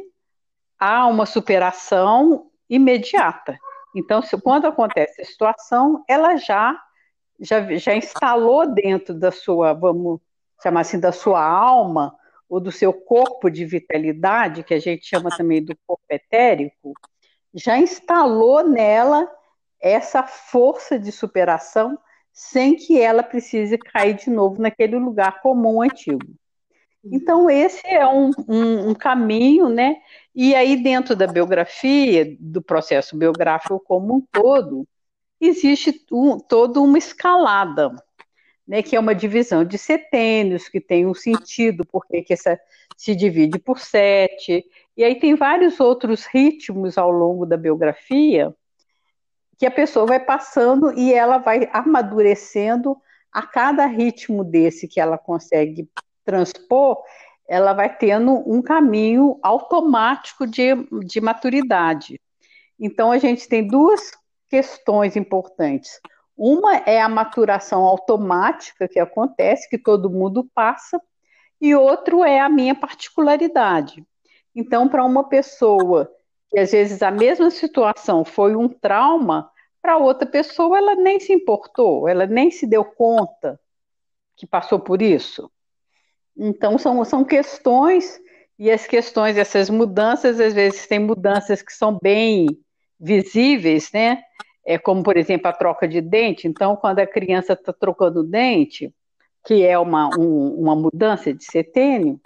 a 0.79 1.07
uma 1.07 1.25
superação 1.25 2.51
imediata. 2.69 3.57
Então, 3.95 4.21
se, 4.21 4.39
quando 4.39 4.67
acontece 4.67 5.21
a 5.21 5.25
situação, 5.25 6.03
ela 6.07 6.35
já, 6.35 6.79
já, 7.39 7.75
já 7.77 7.95
instalou 7.95 8.71
dentro 8.71 9.15
da 9.15 9.31
sua, 9.31 9.73
vamos 9.73 10.19
chamar 10.61 10.81
assim, 10.81 10.99
da 10.99 11.11
sua 11.11 11.43
alma, 11.43 12.15
ou 12.47 12.59
do 12.59 12.71
seu 12.71 12.93
corpo 12.93 13.49
de 13.49 13.65
vitalidade, 13.65 14.63
que 14.63 14.73
a 14.73 14.79
gente 14.79 15.05
chama 15.05 15.35
também 15.35 15.63
do 15.63 15.75
corpo 15.85 16.03
etérico, 16.09 16.93
já 17.53 17.77
instalou 17.77 18.67
nela 18.67 19.27
essa 19.81 20.23
força 20.23 20.97
de 20.99 21.11
superação 21.11 21.97
sem 22.37 22.75
que 22.75 23.01
ela 23.01 23.23
precise 23.23 23.79
cair 23.79 24.13
de 24.13 24.29
novo 24.29 24.61
naquele 24.61 24.95
lugar 24.95 25.41
comum 25.41 25.81
antigo. 25.81 26.23
Então, 27.03 27.49
esse 27.49 27.81
é 27.87 28.05
um, 28.05 28.29
um, 28.47 28.89
um, 28.89 28.93
caminho, 28.93 29.69
né? 29.69 29.95
E 30.35 30.53
aí, 30.53 30.75
dentro 30.75 31.15
da 31.15 31.25
biografia, 31.25 32.37
do 32.39 32.61
processo 32.61 33.17
biográfico 33.17 33.79
como 33.79 34.17
um 34.17 34.21
todo, 34.31 34.87
existe 35.41 36.05
um, 36.11 36.37
toda 36.37 36.79
uma 36.79 36.99
escalada, 36.99 37.91
né? 38.67 38.83
Que 38.83 38.95
é 38.95 38.99
uma 38.99 39.15
divisão 39.15 39.65
de 39.65 39.79
setênios, 39.79 40.69
que 40.69 40.79
tem 40.79 41.07
um 41.07 41.15
sentido, 41.15 41.87
porque 41.91 42.21
que 42.21 42.33
essa 42.33 42.59
se 42.95 43.15
divide 43.15 43.57
por 43.57 43.79
sete. 43.79 44.63
E 44.95 45.03
aí 45.03 45.19
tem 45.19 45.33
vários 45.33 45.79
outros 45.79 46.27
ritmos 46.27 46.99
ao 46.99 47.09
longo 47.09 47.47
da 47.47 47.57
biografia, 47.57 48.55
que 49.57 49.65
a 49.65 49.71
pessoa 49.71 50.05
vai 50.05 50.19
passando 50.19 50.93
e 50.97 51.13
ela 51.13 51.37
vai 51.37 51.69
amadurecendo 51.73 52.97
a 53.31 53.41
cada 53.41 53.85
ritmo 53.85 54.43
desse 54.43 54.87
que 54.87 54.99
ela 54.99 55.17
consegue 55.17 55.89
transpor, 56.23 57.01
ela 57.47 57.73
vai 57.73 57.95
tendo 57.95 58.33
um 58.49 58.61
caminho 58.61 59.39
automático 59.41 60.45
de, 60.45 60.75
de 61.05 61.21
maturidade. 61.21 62.19
Então, 62.79 63.11
a 63.11 63.17
gente 63.17 63.47
tem 63.47 63.65
duas 63.65 64.11
questões 64.49 65.15
importantes. 65.15 65.99
Uma 66.35 66.77
é 66.77 67.01
a 67.01 67.09
maturação 67.09 67.83
automática 67.83 68.87
que 68.87 68.99
acontece, 68.99 69.69
que 69.69 69.77
todo 69.77 70.09
mundo 70.09 70.47
passa, 70.53 71.01
e 71.59 71.73
outro 71.73 72.23
é 72.23 72.39
a 72.39 72.49
minha 72.49 72.75
particularidade. 72.75 74.05
Então, 74.55 74.87
para 74.87 75.03
uma 75.03 75.27
pessoa 75.27 76.11
que 76.49 76.59
às 76.59 76.71
vezes 76.71 77.01
a 77.01 77.11
mesma 77.11 77.49
situação 77.49 78.23
foi 78.23 78.55
um 78.55 78.67
trauma, 78.67 79.49
para 79.81 79.97
outra 79.97 80.27
pessoa 80.27 80.77
ela 80.77 80.95
nem 80.95 81.19
se 81.19 81.33
importou, 81.33 82.07
ela 82.07 82.25
nem 82.25 82.51
se 82.51 82.65
deu 82.65 82.83
conta 82.83 83.59
que 84.35 84.45
passou 84.45 84.79
por 84.79 85.01
isso. 85.01 85.51
Então 86.35 86.77
são, 86.77 87.03
são 87.03 87.23
questões, 87.23 88.19
e 88.59 88.71
as 88.71 88.87
questões, 88.87 89.37
essas 89.37 89.69
mudanças, 89.69 90.39
às 90.39 90.53
vezes 90.53 90.87
tem 90.87 90.99
mudanças 90.99 91.61
que 91.61 91.71
são 91.71 91.97
bem 92.01 92.47
visíveis, 92.99 93.91
né? 93.91 94.23
É 94.65 94.77
como, 94.77 95.03
por 95.03 95.15
exemplo, 95.15 95.47
a 95.47 95.53
troca 95.53 95.87
de 95.87 96.01
dente. 96.01 96.47
Então, 96.47 96.75
quando 96.75 96.99
a 96.99 97.07
criança 97.07 97.53
está 97.53 97.71
trocando 97.71 98.23
dente, 98.23 98.93
que 99.45 99.63
é 99.63 99.77
uma, 99.77 100.09
um, 100.17 100.55
uma 100.59 100.75
mudança 100.75 101.31
de 101.31 101.43
setênio, 101.45 102.19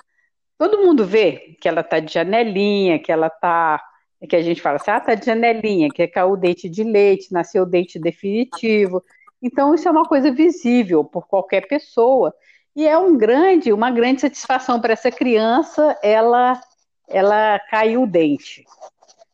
todo 0.58 0.80
mundo 0.80 1.06
vê 1.06 1.58
que 1.62 1.68
ela 1.68 1.82
está 1.82 2.00
de 2.00 2.13
janelinha, 2.13 2.98
que 2.98 3.12
ela 3.12 3.28
está 3.28 3.84
é 4.22 4.28
que 4.28 4.36
a 4.36 4.42
gente 4.42 4.62
fala 4.62 4.75
assim, 4.75 4.92
ah, 4.92 5.00
tá 5.00 5.16
de 5.16 5.25
janelinha, 5.25 5.90
que 5.90 6.08
caiu 6.08 6.34
o 6.34 6.38
dente 6.38 6.70
de 6.70 6.84
leite, 6.84 7.34
nasceu 7.34 7.63
o 7.63 7.66
dente 7.66 7.98
definitivo. 7.98 9.04
Então, 9.42 9.74
isso 9.74 9.88
é 9.88 9.92
uma 9.92 10.06
coisa 10.06 10.32
visível 10.32 11.04
por 11.04 11.28
qualquer 11.28 11.68
pessoa. 11.68 12.32
E 12.75 12.88
é 12.88 12.96
um 12.98 13.18
grande, 13.18 13.74
uma 13.74 13.90
grande 13.90 14.22
satisfação 14.22 14.80
para 14.80 14.94
essa 14.94 15.12
criança, 15.12 15.98
ela, 16.04 16.62
ela 17.10 17.60
caiu 17.72 18.04
o 18.04 18.08
dente. 18.08 18.63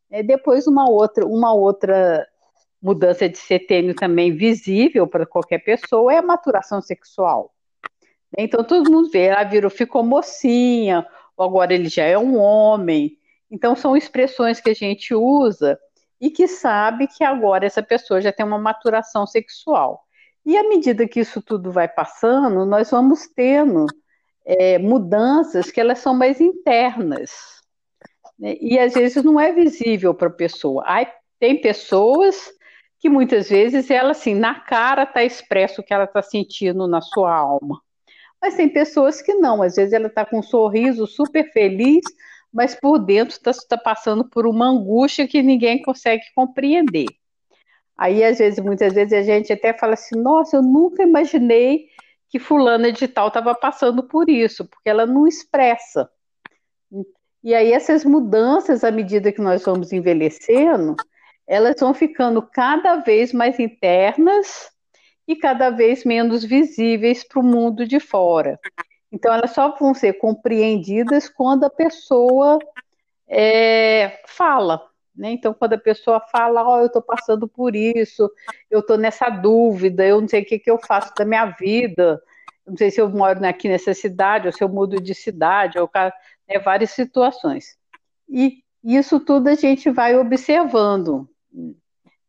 É, 0.10 0.24
depois, 0.24 0.66
uma 0.68 0.90
outra, 0.90 1.26
uma 1.26 1.54
outra 1.54 2.26
mudança 2.82 3.28
de 3.28 3.38
setênio 3.38 3.94
também 3.94 4.32
visível 4.32 5.06
para 5.06 5.26
qualquer 5.26 5.60
pessoa 5.60 6.14
é 6.14 6.18
a 6.18 6.22
maturação 6.22 6.82
sexual. 6.82 7.52
Então, 8.38 8.64
todo 8.64 8.90
mundo 8.90 9.10
vê, 9.10 9.26
ela 9.26 9.44
virou, 9.44 9.70
ficou 9.70 10.02
mocinha, 10.02 11.06
ou 11.36 11.46
agora 11.46 11.74
ele 11.74 11.90
já 11.90 12.04
é 12.04 12.18
um 12.18 12.38
homem. 12.38 13.18
Então, 13.50 13.76
são 13.76 13.96
expressões 13.96 14.60
que 14.60 14.70
a 14.70 14.74
gente 14.74 15.14
usa 15.14 15.80
e 16.20 16.30
que 16.30 16.48
sabe 16.48 17.08
que 17.08 17.24
agora 17.24 17.66
essa 17.66 17.82
pessoa 17.82 18.22
já 18.22 18.32
tem 18.32 18.46
uma 18.46 18.58
maturação 18.58 19.26
sexual. 19.26 20.04
E 20.46 20.58
à 20.58 20.68
medida 20.68 21.08
que 21.08 21.20
isso 21.20 21.42
tudo 21.42 21.72
vai 21.72 21.88
passando, 21.88 22.66
nós 22.66 22.90
vamos 22.90 23.28
tendo 23.28 23.86
é, 24.46 24.78
mudanças 24.78 25.70
que 25.70 25.80
elas 25.80 26.00
são 26.00 26.14
mais 26.14 26.40
internas. 26.40 27.32
Né? 28.40 28.56
E 28.60 28.80
às 28.80 28.94
vezes 28.94 29.24
não 29.24 29.40
é 29.40 29.52
visível 29.52 30.14
para 30.14 30.28
a 30.28 30.34
pessoa. 30.34 30.84
Aí, 30.86 31.08
tem 31.40 31.62
pessoas 31.62 32.52
que 33.00 33.10
muitas 33.10 33.50
vezes 33.50 33.92
ela 33.92 34.12
assim, 34.12 34.34
na 34.34 34.60
cara 34.60 35.04
está 35.04 35.24
expresso 35.24 35.82
o 35.82 35.84
que 35.84 35.94
ela 35.94 36.06
está 36.06 36.22
sentindo 36.22 36.88
na 36.88 37.02
sua 37.02 37.36
alma. 37.36 37.82
Mas 38.42 38.56
tem 38.56 38.70
pessoas 38.70 39.22
que 39.22 39.34
não, 39.34 39.62
às 39.62 39.76
vezes 39.76 39.94
ela 39.94 40.08
está 40.08 40.26
com 40.26 40.40
um 40.40 40.44
sorriso 40.44 41.06
super 41.08 41.52
feliz, 41.52 42.04
mas 42.54 42.76
por 42.76 43.00
dentro 43.00 43.36
está 43.36 43.52
tá 43.68 43.78
passando 43.78 44.28
por 44.28 44.48
uma 44.48 44.68
angústia 44.68 45.28
que 45.28 45.42
ninguém 45.42 45.82
consegue 45.82 46.24
compreender. 46.36 47.08
Aí, 47.98 48.24
às 48.24 48.38
vezes, 48.38 48.64
muitas 48.64 48.94
vezes, 48.94 49.14
a 49.14 49.24
gente 49.24 49.52
até 49.52 49.74
fala 49.74 49.94
assim: 49.94 50.20
nossa, 50.20 50.58
eu 50.58 50.62
nunca 50.62 51.04
imaginei 51.04 51.88
que 52.30 52.40
fulana 52.40 52.92
de 52.92 53.08
tal 53.08 53.30
estava 53.30 53.56
passando 53.56 54.04
por 54.04 54.30
isso, 54.30 54.66
porque 54.66 54.90
ela 54.90 55.06
não 55.06 55.28
expressa. 55.28 56.10
E 57.44 57.54
aí 57.56 57.72
essas 57.72 58.04
mudanças, 58.04 58.84
à 58.84 58.92
medida 58.92 59.32
que 59.32 59.42
nós 59.42 59.64
vamos 59.64 59.94
envelhecendo, 59.94 60.96
elas 61.48 61.80
vão 61.80 61.94
ficando 61.94 62.42
cada 62.42 62.98
vez 62.98 63.32
mais 63.32 63.60
internas 63.60 64.70
e 65.28 65.36
cada 65.36 65.70
vez 65.70 66.04
menos 66.04 66.44
visíveis 66.44 67.26
para 67.26 67.40
o 67.40 67.44
mundo 67.44 67.88
de 67.88 68.00
fora. 68.00 68.60
Então, 69.12 69.34
elas 69.34 69.52
só 69.52 69.76
vão 69.78 69.94
ser 69.94 70.14
compreendidas 70.14 71.30
quando 71.30 71.64
a 71.64 71.70
pessoa 71.70 72.60
é, 73.28 74.22
fala. 74.28 74.82
Né? 75.16 75.32
Então, 75.32 75.54
quando 75.54 75.74
a 75.74 75.78
pessoa 75.78 76.20
fala, 76.32 76.68
oh, 76.68 76.80
eu 76.80 76.88
estou 76.88 77.02
passando 77.02 77.48
por 77.48 77.76
isso, 77.76 78.30
eu 78.70 78.80
estou 78.80 78.98
nessa 78.98 79.30
dúvida, 79.30 80.06
eu 80.06 80.22
não 80.22 80.28
sei 80.28 80.42
o 80.44 80.46
que, 80.46 80.60
que 80.60 80.70
eu 80.70 80.78
faço 80.78 81.14
da 81.16 81.26
minha 81.26 81.46
vida, 81.48 82.22
não 82.66 82.78
sei 82.78 82.92
se 82.92 83.02
eu 83.02 83.10
moro 83.10 83.44
aqui 83.46 83.68
nessa 83.68 83.94
cidade, 83.94 84.48
ou 84.48 84.54
se 84.54 84.64
eu 84.64 84.70
mudo 84.70 85.02
de 85.02 85.16
cidade, 85.16 85.80
ou 85.80 85.90
né, 86.48 86.60
várias 86.60 86.92
situações. 86.92 87.78
E 88.30 88.62
isso 88.84 89.20
tudo 89.20 89.48
a 89.48 89.56
gente 89.56 89.90
vai 89.90 90.16
observando. 90.16 91.28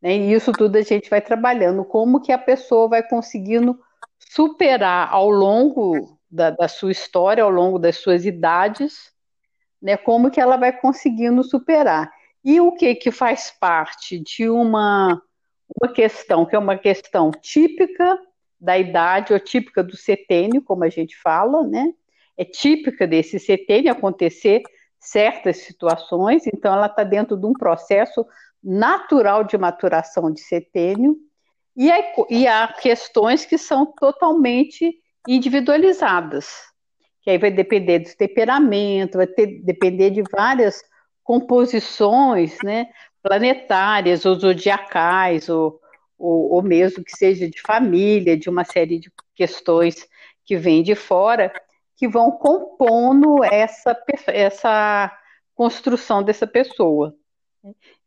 Né? 0.00 0.16
E 0.16 0.32
isso 0.32 0.52
tudo 0.52 0.76
a 0.76 0.82
gente 0.82 1.10
vai 1.10 1.20
trabalhando, 1.20 1.84
como 1.84 2.20
que 2.20 2.32
a 2.32 2.38
pessoa 2.38 2.88
vai 2.88 3.02
conseguindo 3.02 3.78
superar 4.18 5.12
ao 5.12 5.28
longo 5.28 6.17
da, 6.30 6.50
da 6.50 6.68
sua 6.68 6.92
história, 6.92 7.42
ao 7.42 7.50
longo 7.50 7.78
das 7.78 7.96
suas 7.96 8.24
idades, 8.24 9.12
né? 9.80 9.96
como 9.96 10.30
que 10.30 10.40
ela 10.40 10.56
vai 10.56 10.72
conseguindo 10.72 11.42
superar. 11.42 12.12
E 12.44 12.60
o 12.60 12.72
que, 12.72 12.94
que 12.94 13.10
faz 13.10 13.50
parte 13.50 14.18
de 14.18 14.48
uma, 14.48 15.20
uma 15.80 15.92
questão, 15.92 16.46
que 16.46 16.54
é 16.54 16.58
uma 16.58 16.76
questão 16.76 17.30
típica 17.30 18.18
da 18.60 18.78
idade, 18.78 19.32
ou 19.32 19.38
típica 19.38 19.82
do 19.82 19.96
setênio, 19.96 20.62
como 20.62 20.84
a 20.84 20.88
gente 20.88 21.16
fala, 21.20 21.66
né? 21.66 21.92
É 22.36 22.44
típica 22.44 23.06
desse 23.06 23.38
setênio 23.38 23.90
acontecer 23.90 24.62
certas 25.00 25.58
situações, 25.58 26.46
então 26.46 26.72
ela 26.72 26.86
está 26.86 27.04
dentro 27.04 27.36
de 27.36 27.46
um 27.46 27.52
processo 27.52 28.26
natural 28.62 29.44
de 29.44 29.56
maturação 29.56 30.32
de 30.32 30.40
setênio, 30.40 31.16
e, 31.76 31.92
aí, 31.92 32.02
e 32.28 32.46
há 32.48 32.66
questões 32.66 33.44
que 33.44 33.56
são 33.56 33.86
totalmente 33.86 34.98
individualizadas, 35.26 36.48
que 37.22 37.30
aí 37.30 37.38
vai 37.38 37.50
depender 37.50 38.00
do 38.00 38.16
temperamento, 38.16 39.18
vai 39.18 39.26
ter, 39.26 39.62
depender 39.62 40.10
de 40.10 40.22
várias 40.30 40.82
composições 41.22 42.56
né, 42.62 42.86
planetárias 43.22 44.24
ou 44.24 44.34
zodiacais, 44.34 45.48
ou, 45.48 45.80
ou, 46.18 46.52
ou 46.54 46.62
mesmo 46.62 47.04
que 47.04 47.16
seja 47.16 47.48
de 47.48 47.60
família, 47.60 48.36
de 48.36 48.48
uma 48.48 48.64
série 48.64 48.98
de 48.98 49.12
questões 49.34 50.06
que 50.44 50.56
vêm 50.56 50.82
de 50.82 50.94
fora, 50.94 51.52
que 51.96 52.08
vão 52.08 52.30
compondo 52.30 53.44
essa, 53.44 53.96
essa 54.28 55.12
construção 55.54 56.22
dessa 56.22 56.46
pessoa. 56.46 57.14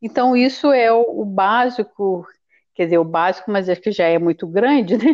Então, 0.01 0.35
isso 0.35 0.71
é 0.71 0.91
o, 0.91 1.21
o 1.21 1.25
básico, 1.25 2.25
quer 2.73 2.85
dizer, 2.85 2.97
o 2.97 3.03
básico, 3.03 3.51
mas 3.51 3.69
acho 3.69 3.81
que 3.81 3.91
já 3.91 4.05
é 4.05 4.17
muito 4.17 4.47
grande, 4.47 4.97
né? 4.97 5.13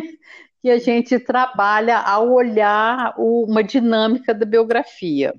Que 0.60 0.70
a 0.70 0.78
gente 0.78 1.18
trabalha 1.18 1.98
ao 1.98 2.32
olhar 2.32 3.14
o, 3.16 3.44
uma 3.44 3.62
dinâmica 3.62 4.34
da 4.34 4.44
biografia. 4.44 5.34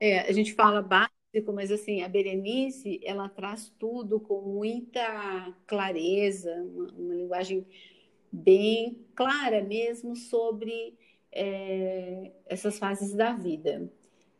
É, 0.00 0.20
a 0.20 0.32
gente 0.32 0.52
fala 0.54 0.82
básico, 0.82 1.52
mas 1.52 1.72
assim, 1.72 2.02
a 2.02 2.08
Berenice, 2.08 3.00
ela 3.02 3.28
traz 3.28 3.72
tudo 3.78 4.20
com 4.20 4.40
muita 4.42 5.54
clareza, 5.66 6.52
uma, 6.54 6.92
uma 6.92 7.14
linguagem 7.14 7.66
bem 8.30 9.04
clara 9.14 9.62
mesmo 9.62 10.14
sobre 10.14 10.96
é, 11.32 12.32
essas 12.46 12.78
fases 12.78 13.14
da 13.14 13.32
vida. 13.32 13.90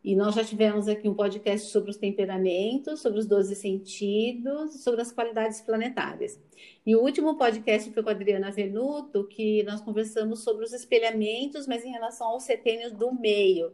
E 0.03 0.15
nós 0.15 0.35
já 0.35 0.45
tivemos 0.45 0.87
aqui 0.87 1.09
um 1.09 1.15
podcast 1.15 1.71
sobre 1.71 1.91
os 1.91 1.97
temperamentos, 1.97 3.01
sobre 3.01 3.19
os 3.19 3.27
12 3.27 3.55
sentidos, 3.57 4.83
sobre 4.83 5.01
as 5.01 5.11
qualidades 5.11 5.61
planetárias. 5.61 6.41
E 6.87 6.95
o 6.95 7.03
último 7.03 7.37
podcast 7.37 7.91
foi 7.93 8.03
com 8.03 8.09
a 8.09 8.13
Adriana 8.13 8.51
Venuto, 8.51 9.25
que 9.25 9.63
nós 9.65 9.81
conversamos 9.81 10.45
sobre 10.45 10.65
os 10.65 10.73
espelhamentos, 10.73 11.67
mas 11.67 11.85
em 11.85 11.91
relação 11.91 12.29
aos 12.29 12.45
setênios 12.45 12.93
do 12.93 13.13
meio. 13.13 13.73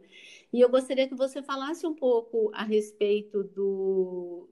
E 0.51 0.59
eu 0.61 0.69
gostaria 0.69 1.07
que 1.07 1.15
você 1.15 1.43
falasse 1.43 1.85
um 1.85 1.93
pouco 1.93 2.51
a 2.53 2.63
respeito 2.63 3.43
do, 3.43 4.49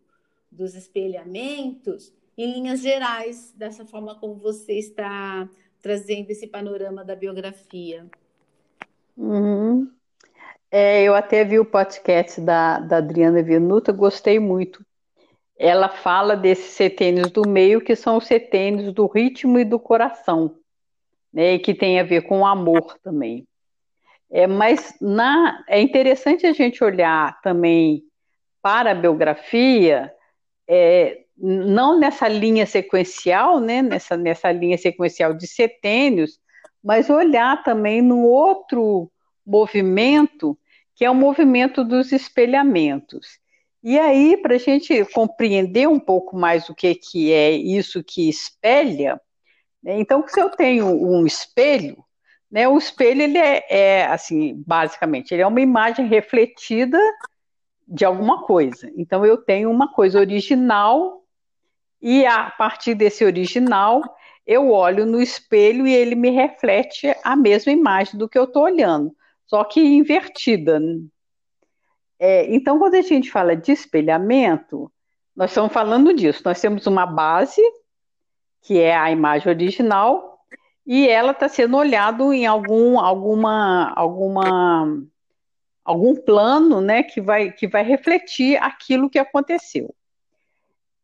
dos 0.51 0.75
espelhamentos, 0.75 2.13
em 2.37 2.53
linhas 2.53 2.81
gerais, 2.81 3.53
dessa 3.57 3.85
forma 3.85 4.19
como 4.19 4.35
você 4.35 4.73
está 4.73 5.49
trazendo 5.81 6.29
esse 6.29 6.47
panorama 6.47 7.03
da 7.03 7.15
biografia. 7.15 8.09
Uhum. 9.17 9.91
É, 10.75 11.03
eu 11.03 11.13
até 11.13 11.43
vi 11.43 11.59
o 11.59 11.65
podcast 11.65 12.41
da, 12.41 12.79
da 12.79 12.97
Adriana 12.97 13.43
Venuta, 13.43 13.91
gostei 13.91 14.39
muito. 14.39 14.83
Ela 15.55 15.87
fala 15.87 16.35
desses 16.35 16.71
setênios 16.71 17.29
do 17.29 17.47
meio, 17.47 17.79
que 17.79 17.95
são 17.95 18.17
os 18.17 18.25
setênios 18.25 18.91
do 18.91 19.05
ritmo 19.05 19.59
e 19.59 19.63
do 19.63 19.77
coração, 19.77 20.55
né, 21.31 21.53
e 21.53 21.59
que 21.59 21.75
tem 21.75 21.99
a 21.99 22.03
ver 22.03 22.23
com 22.23 22.39
o 22.39 22.45
amor 22.47 22.97
também. 23.03 23.47
É, 24.31 24.47
mas 24.47 24.97
na, 24.99 25.63
é 25.69 25.79
interessante 25.79 26.47
a 26.47 26.53
gente 26.53 26.83
olhar 26.83 27.39
também 27.41 28.03
para 28.59 28.93
a 28.93 28.95
biografia, 28.95 30.11
é, 30.67 31.19
não 31.37 31.99
nessa 31.99 32.27
linha 32.27 32.65
sequencial, 32.65 33.59
né, 33.59 33.83
nessa, 33.83 34.17
nessa 34.17 34.51
linha 34.51 34.79
sequencial 34.79 35.35
de 35.35 35.45
setênios, 35.45 36.39
mas 36.83 37.11
olhar 37.11 37.61
também 37.61 38.01
no 38.01 38.23
outro 38.23 39.11
movimento 39.45 40.57
que 40.95 41.05
é 41.05 41.09
o 41.09 41.15
movimento 41.15 41.83
dos 41.83 42.11
espelhamentos. 42.11 43.39
E 43.83 43.99
aí, 43.99 44.37
para 44.37 44.55
a 44.55 44.59
gente 44.59 45.03
compreender 45.05 45.87
um 45.89 45.99
pouco 45.99 46.37
mais 46.37 46.69
o 46.69 46.75
que, 46.75 46.95
que 46.95 47.33
é 47.33 47.51
isso 47.51 48.03
que 48.03 48.29
espelha, 48.29 49.19
né, 49.83 49.99
então, 49.99 50.25
se 50.27 50.39
eu 50.39 50.49
tenho 50.49 50.85
um 50.87 51.25
espelho, 51.25 51.97
né, 52.49 52.67
o 52.67 52.77
espelho 52.77 53.21
ele 53.21 53.37
é, 53.37 53.65
é, 53.69 54.05
assim, 54.05 54.63
basicamente, 54.65 55.33
ele 55.33 55.41
é 55.41 55.47
uma 55.47 55.59
imagem 55.59 56.07
refletida 56.07 56.97
de 57.85 58.05
alguma 58.05 58.45
coisa. 58.45 58.89
Então, 58.95 59.25
eu 59.25 59.37
tenho 59.37 59.69
uma 59.69 59.91
coisa 59.91 60.19
original 60.19 61.21
e 62.01 62.25
a 62.25 62.49
partir 62.51 62.95
desse 62.95 63.25
original 63.25 64.01
eu 64.45 64.71
olho 64.71 65.05
no 65.05 65.21
espelho 65.21 65.87
e 65.87 65.93
ele 65.93 66.15
me 66.15 66.29
reflete 66.29 67.13
a 67.23 67.35
mesma 67.35 67.71
imagem 67.71 68.17
do 68.17 68.29
que 68.29 68.37
eu 68.37 68.43
estou 68.43 68.63
olhando 68.63 69.13
só 69.53 69.63
que 69.63 69.79
invertida. 69.79 70.81
É, 72.17 72.51
então, 72.51 72.79
quando 72.79 72.95
a 72.95 73.03
gente 73.03 73.29
fala 73.29 73.55
de 73.55 73.71
espelhamento, 73.71 74.91
nós 75.35 75.51
estamos 75.51 75.71
falando 75.71 76.11
disso. 76.11 76.41
Nós 76.43 76.59
temos 76.59 76.87
uma 76.87 77.05
base, 77.05 77.61
que 78.63 78.79
é 78.79 78.95
a 78.95 79.11
imagem 79.11 79.49
original, 79.49 80.39
e 80.87 81.07
ela 81.07 81.33
está 81.33 81.47
sendo 81.47 81.77
olhada 81.77 82.23
em 82.33 82.47
algum, 82.47 82.99
alguma, 82.99 83.93
alguma, 83.95 85.03
algum 85.85 86.15
plano 86.15 86.81
né, 86.81 87.03
que, 87.03 87.21
vai, 87.21 87.51
que 87.51 87.67
vai 87.67 87.83
refletir 87.83 88.57
aquilo 88.57 89.07
que 89.07 89.19
aconteceu. 89.19 89.93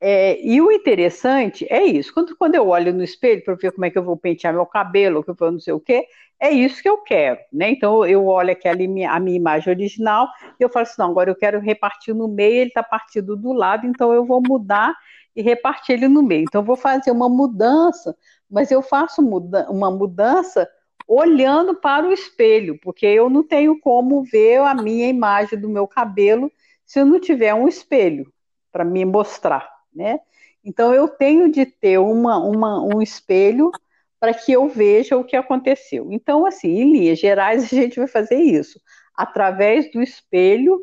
É, 0.01 0.39
e 0.41 0.62
o 0.62 0.71
interessante 0.71 1.65
é 1.69 1.83
isso. 1.83 2.13
Quando, 2.13 2.35
quando 2.38 2.55
eu 2.55 2.67
olho 2.69 2.93
no 2.93 3.03
espelho 3.03 3.43
para 3.43 3.55
ver 3.55 3.71
como 3.73 3.85
é 3.85 3.89
que 3.89 3.97
eu 3.97 4.03
vou 4.03 4.15
pentear 4.15 4.53
meu 4.53 4.65
cabelo, 4.65 5.23
que 5.23 5.29
eu 5.29 5.35
vou 5.35 5.51
não 5.51 5.59
sei 5.59 5.73
o 5.73 5.79
quê, 5.79 6.07
é 6.39 6.49
isso 6.51 6.81
que 6.81 6.88
eu 6.88 6.97
quero, 6.99 7.39
né? 7.51 7.69
Então 7.69 8.05
eu 8.05 8.25
olho 8.25 8.51
aqui 8.51 8.88
minha, 8.88 9.12
a 9.12 9.19
minha 9.19 9.35
imagem 9.35 9.73
original 9.73 10.29
e 10.57 10.63
eu 10.63 10.69
falo 10.69 10.83
assim, 10.83 10.95
não, 10.99 11.12
agora 11.12 11.29
eu 11.29 11.35
quero 11.35 11.59
repartir 11.59 12.15
no 12.15 12.29
meio, 12.29 12.62
ele 12.62 12.69
está 12.69 12.81
partido 12.81 13.35
do 13.35 13.51
lado, 13.51 13.85
então 13.85 14.13
eu 14.13 14.25
vou 14.25 14.41
mudar 14.41 14.95
e 15.35 15.41
repartir 15.41 15.95
ele 15.95 16.07
no 16.07 16.23
meio. 16.23 16.43
Então 16.43 16.62
eu 16.62 16.65
vou 16.65 16.77
fazer 16.77 17.12
uma 17.12 17.27
mudança, 17.27 18.15
mas 18.49 18.71
eu 18.71 18.81
faço 18.81 19.21
muda 19.21 19.69
uma 19.69 19.91
mudança 19.91 20.69
olhando 21.05 21.75
para 21.75 22.07
o 22.07 22.13
espelho, 22.13 22.79
porque 22.81 23.05
eu 23.05 23.29
não 23.29 23.43
tenho 23.43 23.79
como 23.79 24.23
ver 24.23 24.59
a 24.59 24.75
minha 24.75 25.07
imagem 25.07 25.59
do 25.59 25.67
meu 25.67 25.88
cabelo 25.88 26.51
se 26.85 26.99
eu 26.99 27.05
não 27.05 27.19
tiver 27.19 27.53
um 27.53 27.67
espelho 27.67 28.31
para 28.71 28.85
me 28.85 29.03
mostrar, 29.03 29.67
né? 29.93 30.19
Então 30.63 30.93
eu 30.93 31.08
tenho 31.08 31.52
de 31.52 31.65
ter 31.65 31.97
uma, 31.97 32.38
uma, 32.38 32.82
um 32.82 33.02
espelho 33.02 33.71
para 34.19 34.34
que 34.34 34.52
eu 34.52 34.67
veja 34.67 35.17
o 35.17 35.23
que 35.23 35.36
aconteceu. 35.36 36.12
Então, 36.12 36.45
assim, 36.45 36.69
em 36.69 36.91
linhas 36.91 37.19
gerais, 37.19 37.63
a 37.71 37.75
gente 37.75 37.97
vai 37.97 38.08
fazer 38.08 38.36
isso. 38.36 38.80
Através 39.15 39.91
do 39.91 40.02
espelho, 40.02 40.80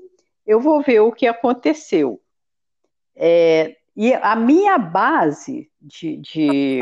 eu 0.47 0.61
vou 0.61 0.83
ver 0.83 1.01
o 1.01 1.12
que 1.12 1.27
aconteceu. 1.27 2.21
É, 3.14 3.77
e 3.95 4.12
a 4.12 4.37
minha 4.37 4.79
base 4.79 5.71
de, 5.81 6.16
de, 6.19 6.81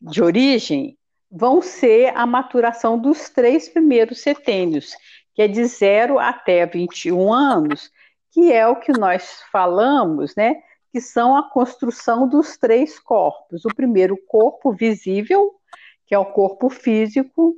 de 0.00 0.22
origem 0.22 0.98
vão 1.30 1.62
ser 1.62 2.12
a 2.16 2.26
maturação 2.26 2.98
dos 2.98 3.28
três 3.28 3.68
primeiros 3.68 4.20
setênios, 4.20 4.92
que 5.34 5.42
é 5.42 5.48
de 5.48 5.64
0 5.64 6.18
até 6.18 6.66
21 6.66 7.32
anos, 7.32 7.90
que 8.32 8.52
é 8.52 8.66
o 8.66 8.76
que 8.76 8.92
nós 8.92 9.42
falamos, 9.50 10.34
né? 10.36 10.60
Que 10.94 11.00
são 11.00 11.36
a 11.36 11.50
construção 11.50 12.28
dos 12.28 12.56
três 12.56 13.00
corpos. 13.00 13.64
O 13.64 13.74
primeiro 13.74 14.16
corpo 14.28 14.72
visível, 14.72 15.56
que 16.06 16.14
é 16.14 16.18
o 16.20 16.24
corpo 16.24 16.70
físico, 16.70 17.56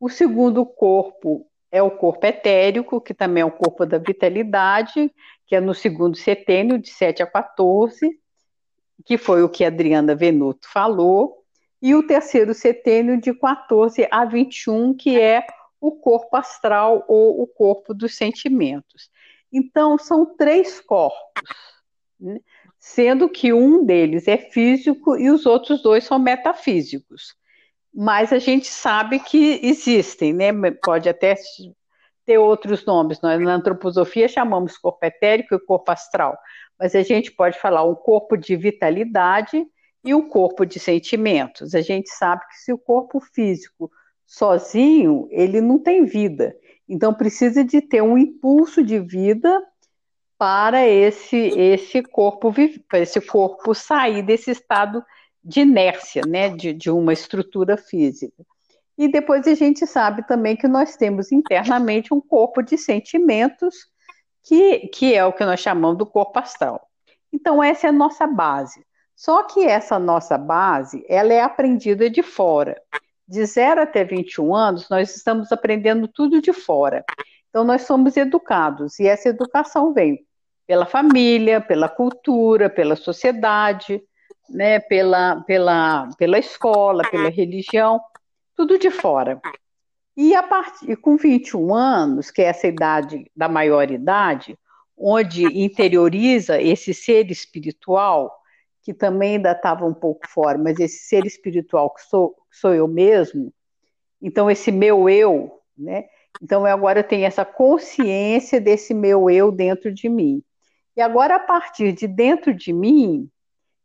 o 0.00 0.08
segundo 0.08 0.64
corpo 0.64 1.46
é 1.70 1.82
o 1.82 1.90
corpo 1.90 2.24
etérico, 2.24 2.98
que 2.98 3.12
também 3.12 3.42
é 3.42 3.44
o 3.44 3.50
corpo 3.50 3.84
da 3.84 3.98
vitalidade, 3.98 5.14
que 5.46 5.54
é 5.54 5.60
no 5.60 5.74
segundo 5.74 6.16
setênio, 6.16 6.78
de 6.78 6.88
7 6.88 7.22
a 7.22 7.26
14, 7.26 8.18
que 9.04 9.18
foi 9.18 9.42
o 9.42 9.50
que 9.50 9.66
a 9.66 9.68
Adriana 9.68 10.14
Venuto 10.14 10.66
falou, 10.72 11.44
e 11.82 11.94
o 11.94 12.06
terceiro 12.06 12.54
setênio, 12.54 13.20
de 13.20 13.34
14 13.34 14.08
a 14.10 14.24
21, 14.24 14.94
que 14.94 15.20
é 15.20 15.44
o 15.78 15.92
corpo 15.92 16.34
astral 16.38 17.04
ou 17.06 17.42
o 17.42 17.46
corpo 17.46 17.92
dos 17.92 18.16
sentimentos. 18.16 19.10
Então, 19.52 19.98
são 19.98 20.24
três 20.24 20.80
corpos, 20.80 21.42
né? 22.18 22.40
Sendo 22.78 23.28
que 23.28 23.52
um 23.52 23.84
deles 23.84 24.28
é 24.28 24.36
físico 24.36 25.16
e 25.16 25.30
os 25.30 25.46
outros 25.46 25.82
dois 25.82 26.04
são 26.04 26.18
metafísicos. 26.18 27.34
Mas 27.92 28.32
a 28.32 28.38
gente 28.38 28.68
sabe 28.68 29.18
que 29.18 29.60
existem, 29.62 30.32
né? 30.32 30.52
Pode 30.84 31.08
até 31.08 31.34
ter 32.24 32.38
outros 32.38 32.84
nomes. 32.84 33.20
Nós 33.20 33.40
na 33.40 33.54
antroposofia 33.54 34.28
chamamos 34.28 34.76
corpo 34.76 35.04
etérico 35.04 35.54
e 35.54 35.58
corpo 35.58 35.90
astral, 35.90 36.38
mas 36.78 36.94
a 36.94 37.02
gente 37.02 37.32
pode 37.32 37.58
falar 37.58 37.84
um 37.84 37.94
corpo 37.94 38.36
de 38.36 38.54
vitalidade 38.54 39.66
e 40.04 40.14
um 40.14 40.28
corpo 40.28 40.64
de 40.64 40.78
sentimentos. 40.78 41.74
A 41.74 41.80
gente 41.80 42.10
sabe 42.10 42.46
que 42.48 42.56
se 42.56 42.72
o 42.72 42.78
corpo 42.78 43.18
físico 43.20 43.90
sozinho, 44.26 45.26
ele 45.30 45.60
não 45.60 45.78
tem 45.78 46.04
vida. 46.04 46.54
Então 46.88 47.12
precisa 47.12 47.64
de 47.64 47.80
ter 47.80 48.02
um 48.02 48.16
impulso 48.16 48.82
de 48.84 48.98
vida 49.00 49.60
para 50.38 50.86
esse 50.86 51.36
esse 51.36 52.02
corpo 52.02 52.54
para 52.88 53.00
esse 53.00 53.20
corpo 53.20 53.74
sair 53.74 54.22
desse 54.22 54.52
estado 54.52 55.04
de 55.42 55.60
inércia, 55.60 56.22
né, 56.26 56.48
de, 56.50 56.72
de 56.72 56.90
uma 56.90 57.12
estrutura 57.12 57.76
física. 57.76 58.44
E 58.98 59.08
depois 59.08 59.46
a 59.46 59.54
gente 59.54 59.86
sabe 59.86 60.26
também 60.26 60.56
que 60.56 60.66
nós 60.66 60.96
temos 60.96 61.30
internamente 61.30 62.12
um 62.12 62.20
corpo 62.20 62.62
de 62.62 62.76
sentimentos, 62.76 63.86
que, 64.42 64.88
que 64.88 65.14
é 65.14 65.24
o 65.24 65.32
que 65.32 65.44
nós 65.44 65.60
chamamos 65.60 65.98
do 65.98 66.04
corpo 66.04 66.38
astral. 66.38 66.86
Então, 67.32 67.62
essa 67.62 67.86
é 67.86 67.90
a 67.90 67.92
nossa 67.92 68.26
base. 68.26 68.84
Só 69.14 69.44
que 69.44 69.64
essa 69.64 69.98
nossa 69.98 70.36
base, 70.36 71.04
ela 71.08 71.32
é 71.32 71.40
aprendida 71.40 72.10
de 72.10 72.22
fora. 72.22 72.80
De 73.26 73.44
0 73.44 73.82
até 73.82 74.04
21 74.04 74.54
anos, 74.54 74.88
nós 74.88 75.14
estamos 75.14 75.52
aprendendo 75.52 76.08
tudo 76.08 76.42
de 76.42 76.52
fora. 76.52 77.04
Então, 77.48 77.62
nós 77.62 77.82
somos 77.82 78.16
educados, 78.16 78.98
e 78.98 79.06
essa 79.06 79.28
educação 79.28 79.92
vem 79.92 80.26
pela 80.68 80.84
família, 80.84 81.62
pela 81.62 81.88
cultura, 81.88 82.68
pela 82.68 82.94
sociedade, 82.94 84.02
né, 84.50 84.78
pela, 84.78 85.40
pela, 85.44 86.10
pela 86.18 86.38
escola, 86.38 87.02
pela 87.10 87.30
religião, 87.30 87.98
tudo 88.54 88.78
de 88.78 88.90
fora. 88.90 89.40
E 90.14 90.34
a 90.34 90.42
partir 90.42 90.94
com 90.96 91.16
21 91.16 91.74
anos, 91.74 92.30
que 92.30 92.42
é 92.42 92.46
essa 92.46 92.66
idade 92.66 93.30
da 93.34 93.48
maioridade, 93.48 94.58
onde 94.94 95.44
interioriza 95.58 96.60
esse 96.60 96.92
ser 96.92 97.30
espiritual, 97.30 98.30
que 98.82 98.92
também 98.92 99.36
ainda 99.36 99.52
estava 99.52 99.86
um 99.86 99.94
pouco 99.94 100.28
fora, 100.28 100.58
mas 100.58 100.78
esse 100.78 101.06
ser 101.08 101.24
espiritual 101.24 101.94
que 101.94 102.02
sou, 102.02 102.36
sou 102.50 102.74
eu 102.74 102.86
mesmo, 102.86 103.54
então 104.20 104.50
esse 104.50 104.70
meu 104.70 105.08
eu, 105.08 105.62
né? 105.76 106.04
Então 106.42 106.66
agora 106.66 107.00
eu 107.00 107.04
tenho 107.04 107.24
essa 107.24 107.44
consciência 107.44 108.60
desse 108.60 108.92
meu 108.92 109.30
eu 109.30 109.50
dentro 109.50 109.92
de 109.92 110.10
mim. 110.10 110.42
E 110.98 111.00
agora, 111.00 111.36
a 111.36 111.38
partir 111.38 111.92
de 111.92 112.08
dentro 112.08 112.52
de 112.52 112.72
mim, 112.72 113.30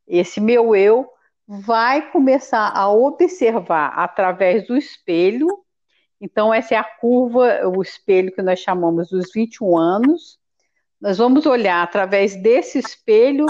esse 0.08 0.42
meu 0.42 0.76
eu 0.76 1.08
vai 1.48 2.10
começar 2.12 2.76
a 2.76 2.92
observar 2.92 3.90
através 3.96 4.66
do 4.66 4.76
espelho. 4.76 5.48
Então, 6.20 6.52
essa 6.52 6.74
é 6.74 6.78
a 6.80 6.84
curva, 6.84 7.68
o 7.68 7.84
espelho 7.84 8.34
que 8.34 8.42
nós 8.42 8.62
chamamos 8.62 9.10
dos 9.10 9.32
21 9.32 9.78
anos. 9.78 10.40
Nós 11.00 11.20
vamos 11.20 11.46
olhar 11.46 11.84
através 11.84 12.36
desse 12.36 12.80
espelho 12.80 13.46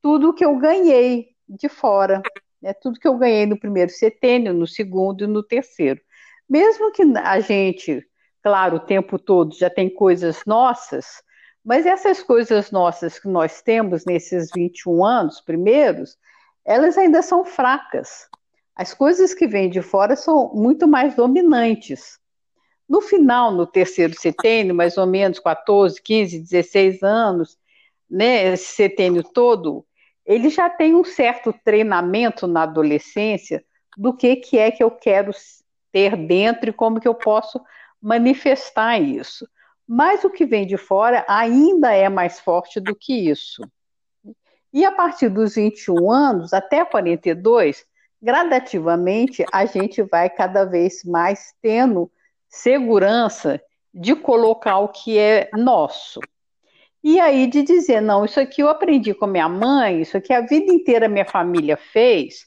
tudo 0.00 0.32
que 0.32 0.44
eu 0.44 0.56
ganhei 0.56 1.30
de 1.48 1.68
fora, 1.68 2.22
né? 2.62 2.72
tudo 2.74 3.00
que 3.00 3.08
eu 3.08 3.18
ganhei 3.18 3.44
no 3.44 3.58
primeiro 3.58 3.90
setênio, 3.90 4.54
no 4.54 4.68
segundo 4.68 5.24
e 5.24 5.26
no 5.26 5.42
terceiro. 5.42 6.00
Mesmo 6.48 6.92
que 6.92 7.02
a 7.02 7.40
gente, 7.40 8.06
claro, 8.40 8.76
o 8.76 8.86
tempo 8.86 9.18
todo 9.18 9.52
já 9.56 9.68
tem 9.68 9.92
coisas 9.92 10.44
nossas, 10.46 11.24
mas 11.64 11.86
essas 11.86 12.22
coisas 12.22 12.70
nossas 12.70 13.18
que 13.18 13.28
nós 13.28 13.60
temos 13.62 14.04
nesses 14.04 14.50
21 14.54 15.04
anos 15.04 15.40
primeiros, 15.40 16.16
elas 16.64 16.96
ainda 16.96 17.22
são 17.22 17.44
fracas. 17.44 18.28
As 18.74 18.94
coisas 18.94 19.34
que 19.34 19.46
vêm 19.46 19.68
de 19.68 19.82
fora 19.82 20.16
são 20.16 20.52
muito 20.54 20.88
mais 20.88 21.14
dominantes. 21.14 22.18
No 22.88 23.00
final, 23.00 23.52
no 23.52 23.66
terceiro 23.66 24.18
setênio, 24.18 24.74
mais 24.74 24.96
ou 24.96 25.06
menos 25.06 25.38
14, 25.38 26.00
15, 26.02 26.40
16 26.40 27.02
anos, 27.02 27.58
né, 28.10 28.52
esse 28.52 28.74
setênio 28.74 29.22
todo, 29.22 29.86
ele 30.26 30.48
já 30.48 30.68
tem 30.68 30.94
um 30.94 31.04
certo 31.04 31.54
treinamento 31.64 32.46
na 32.46 32.62
adolescência 32.62 33.64
do 33.96 34.16
que, 34.16 34.36
que 34.36 34.58
é 34.58 34.70
que 34.70 34.82
eu 34.82 34.90
quero 34.90 35.30
ter 35.92 36.16
dentro 36.16 36.70
e 36.70 36.72
como 36.72 37.00
que 37.00 37.06
eu 37.06 37.14
posso 37.14 37.60
manifestar 38.00 38.98
isso. 39.00 39.46
Mas 39.92 40.22
o 40.22 40.30
que 40.30 40.46
vem 40.46 40.64
de 40.64 40.76
fora 40.76 41.24
ainda 41.26 41.92
é 41.92 42.08
mais 42.08 42.38
forte 42.38 42.78
do 42.78 42.94
que 42.94 43.28
isso. 43.28 43.60
E 44.72 44.84
a 44.84 44.92
partir 44.92 45.28
dos 45.28 45.56
21 45.56 46.12
anos 46.12 46.52
até 46.52 46.84
42, 46.84 47.84
gradativamente 48.22 49.44
a 49.52 49.64
gente 49.64 50.00
vai 50.02 50.30
cada 50.30 50.64
vez 50.64 51.02
mais 51.02 51.52
tendo 51.60 52.08
segurança 52.48 53.60
de 53.92 54.14
colocar 54.14 54.78
o 54.78 54.90
que 54.90 55.18
é 55.18 55.50
nosso. 55.54 56.20
E 57.02 57.18
aí 57.18 57.48
de 57.48 57.64
dizer, 57.64 58.00
não, 58.00 58.24
isso 58.24 58.38
aqui 58.38 58.62
eu 58.62 58.68
aprendi 58.68 59.12
com 59.12 59.26
minha 59.26 59.48
mãe, 59.48 60.02
isso 60.02 60.16
aqui 60.16 60.32
a 60.32 60.40
vida 60.40 60.72
inteira 60.72 61.08
minha 61.08 61.26
família 61.26 61.76
fez. 61.76 62.46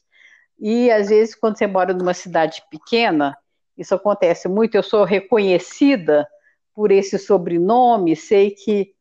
E 0.58 0.90
às 0.90 1.10
vezes 1.10 1.36
quando 1.36 1.58
você 1.58 1.68
mora 1.68 1.94
numa 1.94 2.14
cidade 2.14 2.64
pequena, 2.72 3.38
isso 3.78 3.94
acontece 3.94 4.48
muito, 4.48 4.76
eu 4.76 4.84
sou 4.84 5.04
reconhecida 5.04 6.26
por 6.74 6.92
esse 6.92 7.18
sobrenome, 7.20 8.16
sei 8.16 8.52
que 8.52 8.94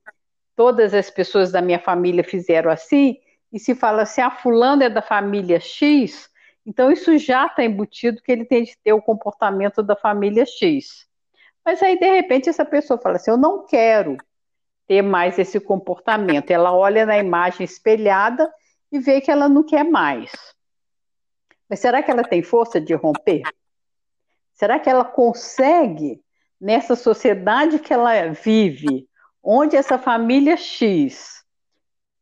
todas 0.55 0.93
as 0.95 1.11
pessoas 1.11 1.51
da 1.51 1.63
minha 1.63 1.79
família 1.79 2.23
fizeram 2.23 2.71
assim, 2.71 3.19
e 3.53 3.59
se 3.59 3.75
fala 3.75 4.03
assim, 4.03 4.21
a 4.21 4.29
ah, 4.29 4.31
fulano 4.31 4.83
é 4.83 4.91
da 4.91 5.03
família 5.03 5.61
X, 5.61 6.31
então 6.65 6.91
isso 6.91 7.17
já 7.19 7.47
está 7.47 7.65
embutido 7.65 8.23
que 8.23 8.31
ele 8.31 8.45
tem 8.45 8.65
de 8.65 8.77
ter 8.83 8.93
o 8.93 9.03
comportamento 9.03 9.83
da 9.83 9.97
família 9.97 10.47
X. 10.47 11.07
Mas 11.65 11.83
aí, 11.83 11.99
de 11.99 12.07
repente, 12.07 12.49
essa 12.49 12.65
pessoa 12.65 12.99
fala 12.99 13.17
assim, 13.17 13.31
eu 13.31 13.37
não 13.37 13.67
quero 13.67 14.17
ter 14.87 15.03
mais 15.03 15.39
esse 15.39 15.61
comportamento. 15.61 16.51
Ela 16.51 16.73
olha 16.73 17.07
na 17.07 17.19
imagem 17.19 17.65
espelhada 17.65 18.53
e 18.91 18.99
vê 18.99 19.21
que 19.21 19.31
ela 19.31 19.49
não 19.49 19.65
quer 19.65 19.85
mais. 19.85 20.31
Mas 21.69 21.81
será 21.81 22.03
que 22.03 22.11
ela 22.11 22.23
tem 22.23 22.43
força 22.43 22.81
de 22.81 22.95
romper? 22.95 23.43
Será 24.53 24.79
que 24.79 24.91
ela 24.91 25.05
consegue 25.05 26.23
nessa 26.63 26.95
sociedade 26.95 27.81
que 27.81 27.93
ela 27.93 28.29
vive, 28.29 29.09
onde 29.43 29.75
essa 29.75 29.99
família 29.99 30.57
X 30.57 31.43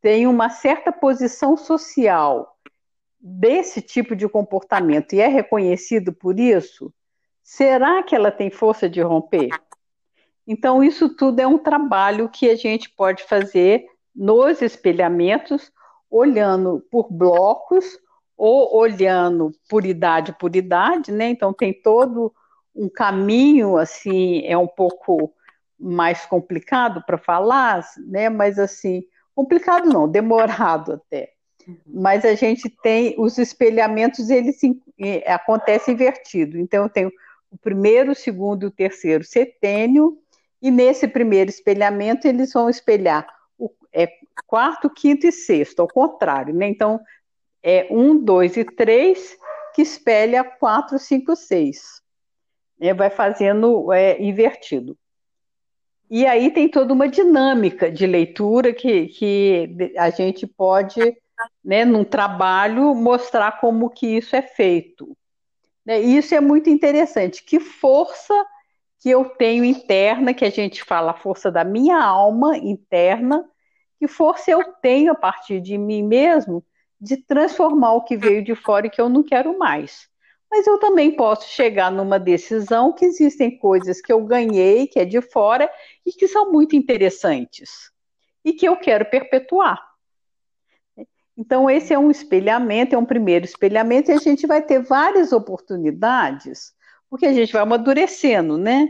tem 0.01 0.27
uma 0.27 0.49
certa 0.49 0.91
posição 0.91 1.59
social 1.59 2.57
desse 3.21 3.83
tipo 3.83 4.17
de 4.17 4.27
comportamento 4.27 5.13
e 5.13 5.21
é 5.21 5.27
reconhecido 5.27 6.11
por 6.11 6.41
isso, 6.41 6.91
será 7.43 8.03
que 8.03 8.17
ela 8.17 8.31
tem 8.31 8.51
força 8.51 8.89
de 8.89 9.03
romper? 9.03 9.51
Então, 10.47 10.83
isso 10.83 11.15
tudo 11.15 11.41
é 11.41 11.47
um 11.47 11.59
trabalho 11.59 12.31
que 12.31 12.49
a 12.49 12.57
gente 12.57 12.89
pode 12.89 13.25
fazer 13.25 13.85
nos 14.17 14.63
espelhamentos, 14.63 15.71
olhando 16.11 16.83
por 16.91 17.13
blocos 17.13 17.85
ou 18.39 18.75
olhando 18.75 19.53
por 19.69 19.85
idade 19.85 20.35
por 20.41 20.57
idade, 20.57 21.13
né? 21.13 21.29
Então, 21.29 21.53
tem 21.53 21.75
todo 21.75 22.33
um 22.75 22.89
caminho 22.89 23.77
assim 23.77 24.43
é 24.47 24.57
um 24.57 24.67
pouco 24.67 25.33
mais 25.79 26.27
complicado 26.27 27.03
para 27.07 27.19
falar, 27.19 27.85
né? 28.07 28.29
Mas 28.29 28.59
assim, 28.59 29.03
complicado 29.35 29.89
não, 29.89 30.09
demorado 30.09 30.93
até. 30.93 31.33
Uhum. 31.67 31.77
Mas 31.87 32.25
a 32.25 32.35
gente 32.35 32.69
tem 32.83 33.15
os 33.19 33.39
espelhamentos, 33.39 34.31
eles 34.31 34.61
acontecem 35.27 35.95
invertido. 35.95 36.59
Então 36.59 36.85
eu 36.85 36.89
tenho 36.89 37.11
o 37.51 37.59
primeiro, 37.59 38.13
o 38.13 38.15
segundo 38.15 38.65
e 38.65 38.67
o 38.67 38.71
terceiro 38.71 39.25
setênio, 39.25 40.19
e 40.63 40.71
nesse 40.71 41.09
primeiro 41.09 41.51
espelhamento 41.51 42.29
eles 42.29 42.53
vão 42.53 42.69
espelhar 42.69 43.27
o 43.59 43.71
é, 43.93 44.09
quarto, 44.47 44.91
quinto 44.91 45.27
e 45.27 45.33
sexto, 45.33 45.81
ao 45.81 45.89
contrário, 45.89 46.55
né? 46.55 46.69
Então 46.69 47.01
é 47.63 47.87
um, 47.91 48.17
dois 48.17 48.57
e 48.57 48.65
três 48.65 49.37
que 49.75 49.83
espelha 49.83 50.45
quatro, 50.45 50.99
cinco, 50.99 51.35
seis 51.35 52.00
né, 52.81 52.95
vai 52.95 53.11
fazendo 53.11 53.93
é, 53.93 54.21
invertido. 54.21 54.97
E 56.11 56.27
aí 56.27 56.51
tem 56.51 56.69
toda 56.69 56.93
uma 56.93 57.07
dinâmica 57.07 57.91
de 57.91 58.07
leitura 58.07 58.73
que, 58.73 59.07
que 59.09 59.93
a 59.97 60.11
gente 60.11 60.47
pode, 60.47 61.01
né, 61.63 61.85
num 61.85 62.03
trabalho, 62.03 62.95
mostrar 62.95 63.61
como 63.61 63.91
que 63.91 64.07
isso 64.17 64.35
é 64.35 64.43
feito. 64.43 65.17
Né, 65.87 66.03
e 66.03 66.17
isso 66.17 66.35
é 66.35 66.41
muito 66.41 66.69
interessante. 66.69 67.45
Que 67.45 67.61
força 67.61 68.35
que 68.99 69.09
eu 69.09 69.25
tenho 69.25 69.65
interna, 69.65 70.35
que 70.35 70.45
a 70.45 70.51
gente 70.51 70.83
fala 70.83 71.13
a 71.13 71.17
força 71.17 71.51
da 71.51 71.65
minha 71.65 72.03
alma 72.03 72.57
interna, 72.57 73.49
que 73.99 74.09
força 74.09 74.51
eu 74.51 74.65
tenho 74.83 75.13
a 75.13 75.15
partir 75.15 75.61
de 75.61 75.79
mim 75.79 76.03
mesmo 76.03 76.65
de 77.01 77.17
transformar 77.17 77.95
o 77.95 78.05
que 78.05 78.17
veio 78.17 78.45
de 78.45 78.55
fora 78.55 78.87
e 78.87 78.91
que 78.91 79.01
eu 79.01 79.09
não 79.09 79.23
quero 79.23 79.59
mais. 79.59 80.10
Mas 80.51 80.67
eu 80.67 80.79
também 80.79 81.15
posso 81.15 81.49
chegar 81.49 81.93
numa 81.93 82.19
decisão 82.19 82.93
que 82.93 83.05
existem 83.05 83.57
coisas 83.57 84.01
que 84.01 84.13
eu 84.13 84.25
ganhei, 84.25 84.87
que 84.89 84.99
é 84.99 85.05
de 85.05 85.21
fora, 85.21 85.71
e 86.05 86.13
que 86.13 86.27
são 86.27 86.51
muito 86.51 86.75
interessantes, 86.75 87.93
e 88.45 88.53
que 88.53 88.67
eu 88.67 88.77
quero 88.77 89.05
perpetuar. 89.05 89.81
Então, 91.37 91.71
esse 91.71 91.95
é 91.95 91.99
um 91.99 92.11
espelhamento, 92.11 92.95
é 92.95 92.99
um 92.99 93.05
primeiro 93.07 93.45
espelhamento, 93.45 94.11
e 94.11 94.15
a 94.15 94.19
gente 94.19 94.47
vai 94.47 94.61
ter 94.61 94.83
várias 94.83 95.33
oportunidades, 95.33 96.73
porque 97.09 97.27
a 97.27 97.33
gente 97.33 97.53
vai 97.53 97.63
amadurecendo, 97.63 98.59
né? 98.59 98.89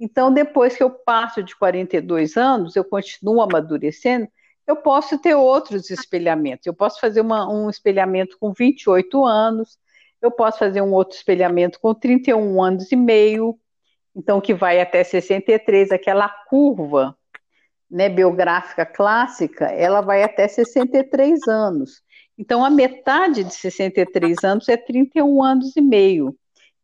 Então, 0.00 0.32
depois 0.32 0.76
que 0.76 0.82
eu 0.82 0.90
passo 0.90 1.42
de 1.42 1.56
42 1.56 2.36
anos, 2.36 2.74
eu 2.74 2.84
continuo 2.84 3.40
amadurecendo, 3.40 4.26
eu 4.66 4.76
posso 4.76 5.18
ter 5.18 5.34
outros 5.34 5.90
espelhamentos. 5.90 6.66
Eu 6.66 6.74
posso 6.74 6.98
fazer 6.98 7.20
uma, 7.20 7.48
um 7.48 7.68
espelhamento 7.68 8.36
com 8.38 8.52
28 8.52 9.24
anos, 9.24 9.78
eu 10.22 10.30
posso 10.30 10.58
fazer 10.58 10.80
um 10.80 10.92
outro 10.92 11.16
espelhamento 11.16 11.80
com 11.80 11.92
31 11.92 12.62
anos 12.62 12.90
e 12.92 12.96
meio, 12.96 13.58
então 14.14 14.40
que 14.40 14.54
vai 14.54 14.80
até 14.80 15.02
63, 15.02 15.90
aquela 15.90 16.28
curva 16.28 17.16
né, 17.90 18.08
biográfica 18.08 18.86
clássica, 18.86 19.66
ela 19.66 20.00
vai 20.00 20.22
até 20.22 20.48
63 20.48 21.46
anos. 21.46 22.02
Então, 22.38 22.64
a 22.64 22.70
metade 22.70 23.44
de 23.44 23.54
63 23.54 24.42
anos 24.42 24.68
é 24.68 24.76
31 24.76 25.42
anos 25.42 25.76
e 25.76 25.82
meio. 25.82 26.34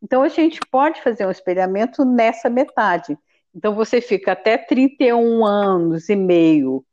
Então, 0.02 0.22
a 0.22 0.28
gente 0.28 0.60
pode 0.70 1.02
fazer 1.02 1.26
um 1.26 1.30
espelhamento 1.30 2.04
nessa 2.04 2.50
metade. 2.50 3.16
Então, 3.54 3.74
você 3.74 4.00
fica 4.00 4.32
até 4.32 4.58
31 4.58 5.46
anos 5.46 6.10
e 6.10 6.16
meio 6.16 6.84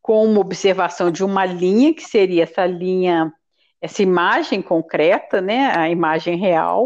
com 0.00 0.24
uma 0.24 0.40
observação 0.40 1.10
de 1.10 1.24
uma 1.24 1.44
linha, 1.44 1.92
que 1.92 2.04
seria 2.04 2.44
essa 2.44 2.64
linha, 2.64 3.32
essa 3.80 4.02
imagem 4.02 4.60
concreta, 4.60 5.40
né, 5.40 5.72
a 5.76 5.88
imagem 5.88 6.36
real, 6.36 6.84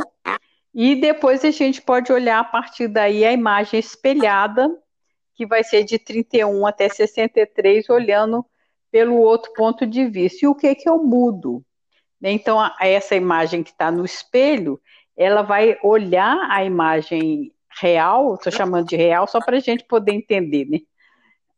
e 0.74 0.94
depois 0.96 1.44
a 1.44 1.50
gente 1.50 1.82
pode 1.82 2.12
olhar 2.12 2.40
a 2.40 2.44
partir 2.44 2.88
daí 2.88 3.24
a 3.24 3.32
imagem 3.32 3.78
espelhada, 3.78 4.70
que 5.34 5.46
vai 5.46 5.64
ser 5.64 5.84
de 5.84 5.98
31 5.98 6.66
até 6.66 6.88
63, 6.88 7.88
olhando 7.90 8.44
pelo 8.90 9.16
outro 9.16 9.52
ponto 9.54 9.86
de 9.86 10.06
vista. 10.06 10.44
E 10.44 10.48
o 10.48 10.54
que, 10.54 10.74
que 10.74 10.88
eu 10.88 11.02
mudo? 11.02 11.64
Então, 12.22 12.58
essa 12.80 13.16
imagem 13.16 13.62
que 13.62 13.70
está 13.70 13.90
no 13.90 14.04
espelho, 14.04 14.80
ela 15.16 15.42
vai 15.42 15.76
olhar 15.82 16.38
a 16.50 16.64
imagem 16.64 17.52
real, 17.80 18.34
estou 18.34 18.52
chamando 18.52 18.86
de 18.86 18.96
real 18.96 19.26
só 19.26 19.40
para 19.40 19.56
a 19.56 19.60
gente 19.60 19.84
poder 19.84 20.12
entender, 20.12 20.66
né? 20.66 20.78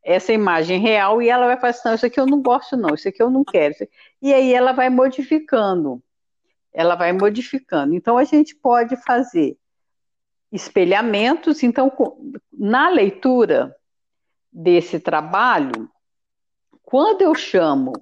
Essa 0.05 0.33
imagem 0.33 0.79
real 0.79 1.23
e 1.23 1.29
ela 1.29 1.47
vai 1.47 1.57
falar 1.57 1.71
assim, 1.71 1.89
não, 1.89 1.95
isso 1.95 2.07
aqui 2.07 2.21
eu 2.21 2.27
não 2.27 2.43
gosto 2.43 2.77
não, 2.77 2.95
isso 2.95 3.09
aqui 3.09 3.23
eu 3.23 3.31
não 3.31 3.43
quero. 3.43 3.75
E 4.21 4.35
aí 4.35 4.53
ela 4.53 4.73
vai 4.73 4.91
modificando, 4.91 6.03
ela 6.73 6.95
vai 6.95 7.13
modificando. 7.13 7.95
Então 7.95 8.19
a 8.19 8.25
gente 8.25 8.55
pode 8.55 8.97
fazer 8.97 9.57
espelhamentos. 10.53 11.63
Então, 11.63 11.91
na 12.53 12.89
leitura 12.89 13.75
desse 14.53 15.01
trabalho, 15.01 15.91
quando 16.83 17.23
eu 17.23 17.35
chamo 17.35 17.93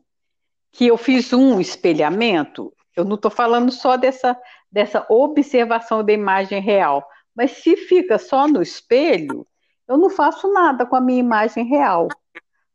que 0.70 0.86
eu 0.86 0.98
fiz 0.98 1.32
um 1.32 1.60
espelhamento, 1.60 2.72
eu 2.94 3.04
não 3.04 3.14
estou 3.14 3.30
falando 3.30 3.72
só 3.72 3.96
dessa, 3.96 4.38
dessa 4.70 5.06
observação 5.08 6.04
da 6.04 6.12
imagem 6.12 6.60
real, 6.60 7.06
mas 7.34 7.52
se 7.52 7.76
fica 7.76 8.18
só 8.18 8.46
no 8.46 8.60
espelho, 8.60 9.46
eu 9.92 9.98
não 9.98 10.08
faço 10.08 10.50
nada 10.52 10.86
com 10.86 10.96
a 10.96 11.00
minha 11.00 11.20
imagem 11.20 11.66
real. 11.66 12.08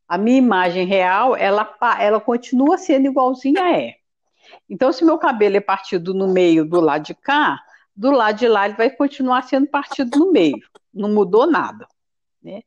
A 0.07 0.17
minha 0.17 0.37
imagem 0.37 0.85
real, 0.85 1.35
ela, 1.35 1.75
ela 1.99 2.21
continua 2.21 2.77
sendo 2.77 3.07
igualzinha 3.07 3.75
é. 3.75 3.95
Então, 4.69 4.91
se 4.91 5.03
meu 5.03 5.17
cabelo 5.17 5.57
é 5.57 5.59
partido 5.59 6.13
no 6.13 6.27
meio 6.27 6.63
do 6.63 6.79
lado 6.79 7.03
de 7.03 7.15
cá, 7.15 7.59
do 7.95 8.11
lado 8.11 8.37
de 8.37 8.47
lá 8.47 8.65
ele 8.65 8.75
vai 8.75 8.91
continuar 8.91 9.41
sendo 9.41 9.67
partido 9.67 10.19
no 10.19 10.31
meio, 10.31 10.61
não 10.93 11.09
mudou 11.09 11.47
nada. 11.47 11.87
Né? 12.41 12.61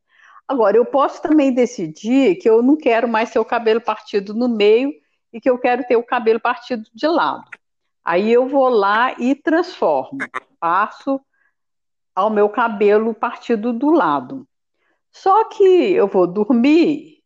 Agora, 0.49 0.77
eu 0.77 0.85
posso 0.85 1.23
também 1.23 1.55
decidir 1.55 2.35
que 2.37 2.51
eu 2.51 2.61
não 2.61 2.77
quero 2.77 3.07
mais 3.09 3.31
ter 3.31 3.39
o 3.39 3.45
cabelo 3.45 3.81
partido 3.81 4.35
no 4.35 4.49
meio 4.49 4.93
e 5.33 5.41
que 5.41 5.49
eu 5.49 5.59
quero 5.59 5.85
ter 5.85 5.95
o 5.95 6.03
cabelo 6.03 6.41
partido 6.41 6.83
de 6.93 7.07
lado. 7.07 7.45
Aí 8.05 8.33
eu 8.33 8.49
vou 8.49 8.69
lá 8.69 9.15
e 9.17 9.37
transformo, 9.37 10.19
passo 10.59 11.21
ao 12.15 12.31
meu 12.31 12.49
cabelo 12.49 13.15
partido 13.15 13.73
do 13.73 13.91
lado. 13.91 14.47
Só 15.11 15.45
que 15.45 15.65
eu 15.65 16.07
vou 16.07 16.27
dormir 16.27 17.21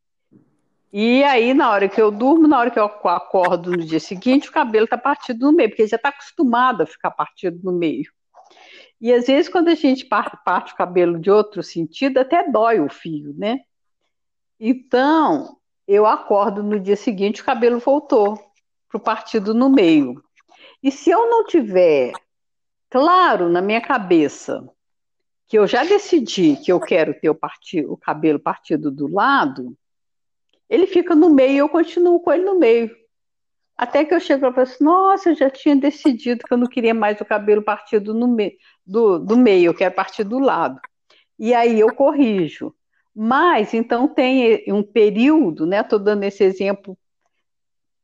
e 0.97 1.25
aí, 1.25 1.53
na 1.55 1.73
hora 1.73 1.89
que 1.89 2.01
eu 2.01 2.09
durmo, 2.13 2.47
na 2.47 2.57
hora 2.57 2.71
que 2.71 2.79
eu 2.79 2.85
acordo 2.85 3.73
no 3.73 3.85
dia 3.85 3.99
seguinte, 3.99 4.49
o 4.49 4.53
cabelo 4.53 4.85
está 4.85 4.97
partido 4.97 5.45
no 5.45 5.53
meio, 5.53 5.69
porque 5.69 5.89
já 5.89 5.97
está 5.97 6.11
acostumado 6.11 6.85
a 6.85 6.87
ficar 6.87 7.11
partido 7.11 7.59
no 7.65 7.73
meio. 7.77 8.13
E 9.01 9.13
às 9.13 9.27
vezes, 9.27 9.49
quando 9.51 9.71
a 9.71 9.75
gente 9.75 10.05
parte 10.05 10.73
o 10.73 10.77
cabelo 10.77 11.19
de 11.19 11.33
outro 11.33 11.65
sentido, 11.65 12.19
até 12.19 12.49
dói 12.49 12.79
o 12.79 12.89
fio, 12.89 13.35
né? 13.37 13.59
Então, 14.61 15.57
eu 15.85 16.07
acordo 16.07 16.63
no 16.63 16.79
dia 16.79 16.95
seguinte, 16.95 17.43
o 17.43 17.45
cabelo 17.45 17.81
voltou 17.81 18.37
para 18.89 18.97
o 18.97 19.01
partido 19.01 19.53
no 19.53 19.69
meio. 19.69 20.23
E 20.81 20.93
se 20.93 21.11
eu 21.11 21.29
não 21.29 21.45
tiver 21.45 22.13
claro 22.89 23.49
na 23.49 23.61
minha 23.61 23.81
cabeça 23.81 24.65
que 25.47 25.59
eu 25.59 25.67
já 25.67 25.85
decidi 25.85 26.57
que 26.57 26.73
eu 26.73 26.81
quero 26.81 27.15
ter 27.21 27.31
o, 27.31 27.35
partido, 27.35 27.93
o 27.93 27.97
cabelo 27.97 28.39
partido 28.39 28.91
do 28.91 29.07
lado, 29.07 29.77
ele 30.69 30.87
fica 30.87 31.15
no 31.15 31.31
meio 31.31 31.53
e 31.53 31.59
eu 31.59 31.69
continuo 31.69 32.21
com 32.21 32.33
ele 32.33 32.45
no 32.45 32.59
meio. 32.59 32.91
Até 33.77 34.05
que 34.05 34.15
eu 34.15 34.21
chego 34.21 34.47
e 34.47 34.53
falo 34.53 34.63
assim, 34.63 34.85
nossa, 34.85 35.31
eu 35.31 35.35
já 35.35 35.51
tinha 35.51 35.75
decidido 35.75 36.45
que 36.47 36.53
eu 36.53 36.59
não 36.59 36.67
queria 36.67 36.95
mais 36.95 37.21
o 37.21 37.25
cabelo 37.25 37.63
partido 37.63 38.15
no 38.15 38.29
meio, 38.29 38.53
do, 38.87 39.19
do 39.19 39.37
meio, 39.37 39.67
eu 39.67 39.75
quero 39.75 39.95
partir 39.95 40.25
do 40.25 40.39
lado. 40.39 40.81
E 41.39 41.53
aí 41.53 41.81
eu 41.81 41.93
corrijo. 41.95 42.75
Mas, 43.15 43.75
então, 43.75 44.09
tem 44.09 44.65
um 44.73 44.83
período, 44.83 45.67
né? 45.67 45.81
Estou 45.81 45.99
dando 45.99 46.25
esse 46.25 46.43
exemplo, 46.43 46.99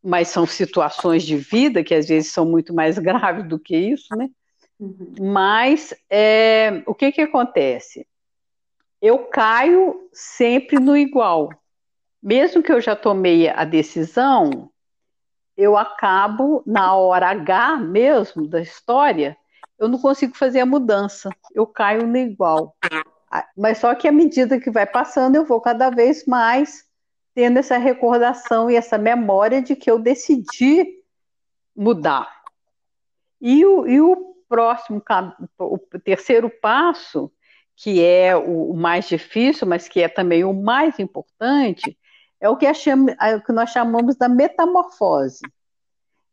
mas 0.03 0.29
são 0.29 0.47
situações 0.47 1.25
de 1.25 1.37
vida 1.37 1.83
que 1.83 1.95
às 1.95 2.09
vezes 2.09 2.33
são 2.33 2.45
muito 2.45 2.73
mais 2.75 2.99
graves 2.99 3.49
do 3.49 3.59
que 3.59 3.77
isso, 3.77 4.15
né? 4.17 4.29
Uhum. 4.81 5.13
Mas 5.21 5.95
é, 6.09 6.83
o 6.87 6.95
que, 6.95 7.13
que 7.13 7.21
acontece? 7.21 8.07
Eu 9.01 9.27
caio 9.27 10.09
sempre 10.13 10.81
no 10.81 10.97
igual 10.97 11.51
mesmo 12.23 12.63
que 12.63 12.73
eu 12.73 12.81
já 12.81 12.95
tomei 12.95 13.49
a 13.49 13.65
decisão, 13.65 14.71
eu 15.57 15.77
acabo, 15.77 16.63
na 16.67 16.95
hora 16.95 17.31
H 17.31 17.77
mesmo 17.79 18.47
da 18.47 18.61
história, 18.61 19.37
eu 19.79 19.89
não 19.89 19.99
consigo 19.99 20.37
fazer 20.37 20.61
a 20.61 20.67
mudança, 20.67 21.31
eu 21.55 21.67
caio 21.67 22.07
no 22.07 22.17
igual. 22.17 22.77
Mas 23.57 23.79
só 23.79 23.95
que 23.95 24.07
à 24.07 24.13
medida 24.13 24.61
que 24.61 24.71
vai 24.71 24.87
passando, 24.87 25.37
eu 25.37 25.45
vou 25.45 25.61
cada 25.61 25.89
vez 25.89 26.27
mais 26.27 26.85
tendo 27.35 27.59
essa 27.59 27.79
recordação 27.79 28.71
e 28.71 28.77
essa 28.77 28.99
memória 28.99 29.63
de 29.63 29.75
que 29.75 29.91
eu 29.91 29.99
decidi 29.99 31.03
mudar. 31.75 32.29
E 33.41 33.65
o, 33.65 33.87
e 33.87 34.01
o 34.01 34.30
próximo, 34.51 35.01
o 35.59 35.79
terceiro 36.05 36.51
passo, 36.51 37.33
que 37.77 38.05
é 38.05 38.37
o, 38.37 38.75
mais 38.75 39.09
difícil, 39.09 39.67
mas 39.67 39.89
que 39.89 40.03
é 40.03 40.09
também 40.09 40.45
o 40.45 40.53
mais 40.53 40.99
importante, 40.99 41.97
é 42.41 42.49
o 42.49 42.57
que, 42.57 42.67
achamos, 42.67 43.15
é 43.21 43.37
o 43.37 43.43
que 43.43 43.53
nós 43.53 43.71
chamamos 43.71 44.17
da 44.17 44.29
metamorfose. 44.29 45.41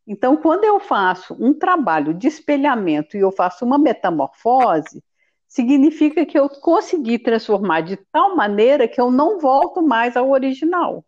Então, 0.05 0.35
quando 0.35 0.63
eu 0.63 0.79
faço 0.79 1.37
um 1.39 1.53
trabalho 1.53 2.13
de 2.13 2.27
espelhamento 2.27 3.15
e 3.15 3.19
eu 3.19 3.31
faço 3.31 3.63
uma 3.63 3.77
metamorfose, 3.77 5.03
significa 5.47 6.25
que 6.25 6.39
eu 6.39 6.49
consegui 6.49 7.19
transformar 7.19 7.81
de 7.81 7.97
tal 8.11 8.35
maneira 8.35 8.87
que 8.87 8.99
eu 8.99 9.11
não 9.11 9.39
volto 9.39 9.81
mais 9.81 10.17
ao 10.17 10.31
original. 10.31 11.05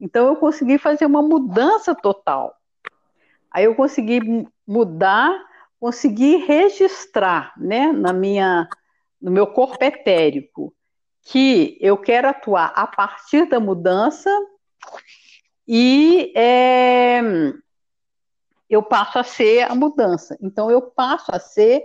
Então, 0.00 0.26
eu 0.26 0.36
consegui 0.36 0.76
fazer 0.76 1.06
uma 1.06 1.22
mudança 1.22 1.94
total. 1.94 2.54
Aí 3.50 3.64
eu 3.64 3.74
consegui 3.74 4.46
mudar, 4.66 5.30
consegui 5.80 6.36
registrar, 6.36 7.54
né, 7.56 7.90
na 7.90 8.12
minha, 8.12 8.68
no 9.20 9.30
meu 9.30 9.46
corpo 9.46 9.82
etérico, 9.82 10.74
que 11.22 11.78
eu 11.80 11.96
quero 11.96 12.28
atuar 12.28 12.72
a 12.76 12.86
partir 12.86 13.48
da 13.48 13.58
mudança 13.58 14.30
e 15.66 16.32
é, 16.36 17.20
eu 18.68 18.82
passo 18.82 19.18
a 19.18 19.24
ser 19.24 19.62
a 19.62 19.74
mudança. 19.74 20.36
Então, 20.40 20.70
eu 20.70 20.82
passo 20.82 21.34
a 21.34 21.40
ser 21.40 21.82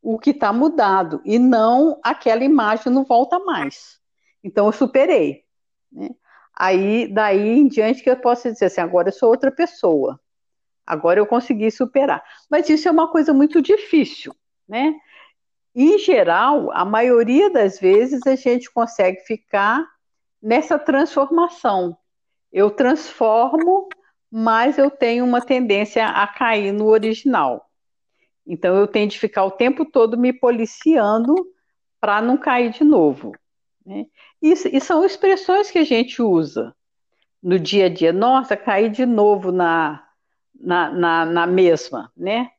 o 0.00 0.18
que 0.18 0.30
está 0.30 0.52
mudado 0.52 1.20
e 1.24 1.38
não 1.38 2.00
aquela 2.02 2.44
imagem 2.44 2.92
não 2.92 3.04
volta 3.04 3.38
mais. 3.40 4.00
Então, 4.42 4.66
eu 4.66 4.72
superei. 4.72 5.44
Né? 5.92 6.10
Aí, 6.54 7.12
daí 7.12 7.58
em 7.58 7.68
diante, 7.68 8.02
que 8.02 8.08
eu 8.08 8.16
posso 8.16 8.50
dizer 8.50 8.66
assim: 8.66 8.80
agora 8.80 9.08
eu 9.08 9.12
sou 9.12 9.28
outra 9.28 9.50
pessoa. 9.50 10.18
Agora 10.86 11.18
eu 11.18 11.26
consegui 11.26 11.70
superar. 11.70 12.22
Mas 12.50 12.68
isso 12.68 12.88
é 12.88 12.90
uma 12.90 13.08
coisa 13.08 13.34
muito 13.34 13.60
difícil, 13.60 14.34
né? 14.68 14.94
em 15.78 15.98
geral, 15.98 16.72
a 16.72 16.86
maioria 16.86 17.50
das 17.50 17.78
vezes 17.78 18.26
a 18.26 18.34
gente 18.34 18.70
consegue 18.70 19.20
ficar 19.26 19.86
nessa 20.42 20.78
transformação. 20.78 21.94
Eu 22.50 22.70
transformo, 22.70 23.86
mas 24.30 24.78
eu 24.78 24.90
tenho 24.90 25.22
uma 25.22 25.42
tendência 25.42 26.06
a 26.06 26.26
cair 26.26 26.72
no 26.72 26.86
original. 26.86 27.68
Então 28.46 28.74
eu 28.74 28.86
tenho 28.86 29.06
de 29.06 29.18
ficar 29.18 29.44
o 29.44 29.50
tempo 29.50 29.84
todo 29.84 30.16
me 30.16 30.32
policiando 30.32 31.34
para 32.00 32.22
não 32.22 32.38
cair 32.38 32.70
de 32.70 32.82
novo. 32.82 33.32
Né? 33.84 34.06
E, 34.40 34.52
e, 34.52 34.80
são 34.80 35.04
expressões 35.04 35.70
que 35.70 35.78
a 35.78 35.84
gente 35.84 36.22
usa 36.22 36.74
no 37.42 37.58
dia 37.58 37.84
a 37.84 37.88
dia. 37.90 38.14
Nossa, 38.14 38.56
caí 38.56 38.88
de 38.88 39.04
novo 39.04 39.52
na, 39.52 40.05
na, 40.60 40.90
na, 40.90 41.26
na 41.26 41.46
mesma, 41.46 42.10
né? 42.16 42.50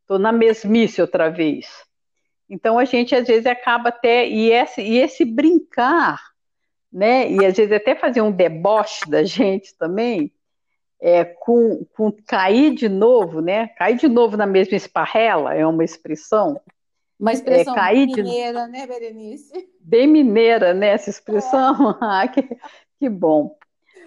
Estou 0.00 0.18
na 0.18 0.32
mesmice 0.32 1.00
outra 1.00 1.30
vez. 1.30 1.66
Então 2.48 2.78
a 2.78 2.84
gente 2.84 3.14
às 3.14 3.26
vezes 3.26 3.46
acaba 3.46 3.88
até 3.88 4.28
e 4.28 4.50
esse, 4.50 4.82
e 4.82 4.98
esse 4.98 5.24
brincar, 5.24 6.20
né? 6.92 7.30
E 7.30 7.44
às 7.44 7.56
vezes 7.56 7.72
até 7.72 7.94
fazer 7.94 8.20
um 8.20 8.30
deboche 8.30 9.08
da 9.08 9.24
gente 9.24 9.76
também, 9.78 10.32
é, 11.00 11.24
com, 11.24 11.84
com 11.96 12.12
cair 12.26 12.74
de 12.74 12.88
novo, 12.88 13.40
né? 13.40 13.68
Cair 13.68 13.96
de 13.96 14.08
novo 14.08 14.36
na 14.36 14.46
mesma 14.46 14.76
esparrela 14.76 15.54
é 15.54 15.66
uma 15.66 15.82
expressão. 15.82 16.60
Uma 17.18 17.32
expressão 17.32 17.76
é, 17.76 17.92
bem 17.92 18.06
mineira, 18.06 18.66
de... 18.66 18.72
né, 18.72 18.86
Berenice? 18.86 19.68
Bem 19.80 20.06
mineira, 20.06 20.74
né, 20.74 20.88
essa 20.88 21.08
expressão? 21.08 21.92
É. 21.92 21.96
ah, 22.02 22.28
que, 22.28 22.42
que 22.98 23.08
bom. 23.08 23.56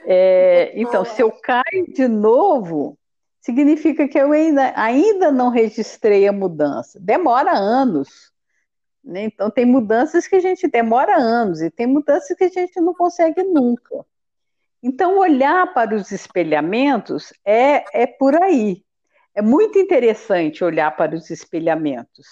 É, 0.05 0.71
então, 0.75 1.03
se 1.03 1.21
eu 1.21 1.31
caio 1.31 1.85
de 1.93 2.07
novo, 2.07 2.97
significa 3.45 4.07
que 4.07 4.17
eu 4.17 4.31
ainda, 4.31 4.73
ainda 4.75 5.31
não 5.31 5.49
registrei 5.49 6.27
a 6.27 6.31
mudança. 6.31 6.99
Demora 6.99 7.51
anos. 7.51 8.33
Né? 9.03 9.25
Então, 9.25 9.51
tem 9.51 9.65
mudanças 9.65 10.27
que 10.27 10.35
a 10.35 10.39
gente 10.39 10.67
demora 10.67 11.15
anos 11.15 11.61
e 11.61 11.69
tem 11.69 11.85
mudanças 11.85 12.35
que 12.35 12.43
a 12.43 12.49
gente 12.49 12.81
não 12.81 12.95
consegue 12.95 13.43
nunca. 13.43 14.03
Então, 14.81 15.19
olhar 15.19 15.71
para 15.75 15.95
os 15.95 16.11
espelhamentos 16.11 17.31
é, 17.45 17.85
é 17.93 18.07
por 18.07 18.35
aí. 18.41 18.83
É 19.35 19.43
muito 19.43 19.77
interessante 19.77 20.63
olhar 20.63 20.95
para 20.95 21.15
os 21.15 21.29
espelhamentos, 21.29 22.25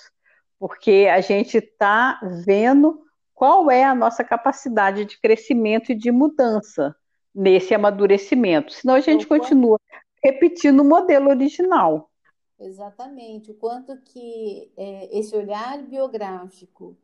porque 0.58 1.08
a 1.13 1.21
gente 1.21 1.60
está 1.60 2.19
vendo 2.43 3.04
qual 3.36 3.69
é 3.69 3.84
a 3.84 3.93
nossa 3.93 4.23
capacidade 4.23 5.06
de 5.06 5.21
crescimento 5.21 5.91
e 5.91 5.95
de 5.95 6.12
mudança 6.12 6.95
nesse 7.36 7.76
amadurecimento. 7.76 8.73
Senão 8.73 8.95
a 8.95 8.99
gente 8.99 9.28
continua 9.28 9.80
repetindo 10.24 10.82
o 10.82 10.86
modelo 10.86 11.30
original. 11.30 12.10
Exatamente. 12.60 13.52
O 13.52 13.56
quanto 13.56 13.98
que 14.02 14.72
é, 14.78 15.18
esse 15.18 15.36
olhar 15.36 15.84
biográfico 15.84 16.96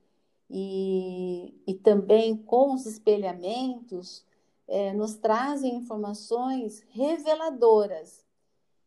e, 0.50 1.54
e 1.68 1.74
também 1.74 2.36
com 2.36 2.74
os 2.74 2.86
espelhamentos 2.86 4.26
é, 4.68 4.94
nos 4.94 5.16
trazem 5.16 5.76
informações 5.76 6.86
reveladoras. 6.90 8.24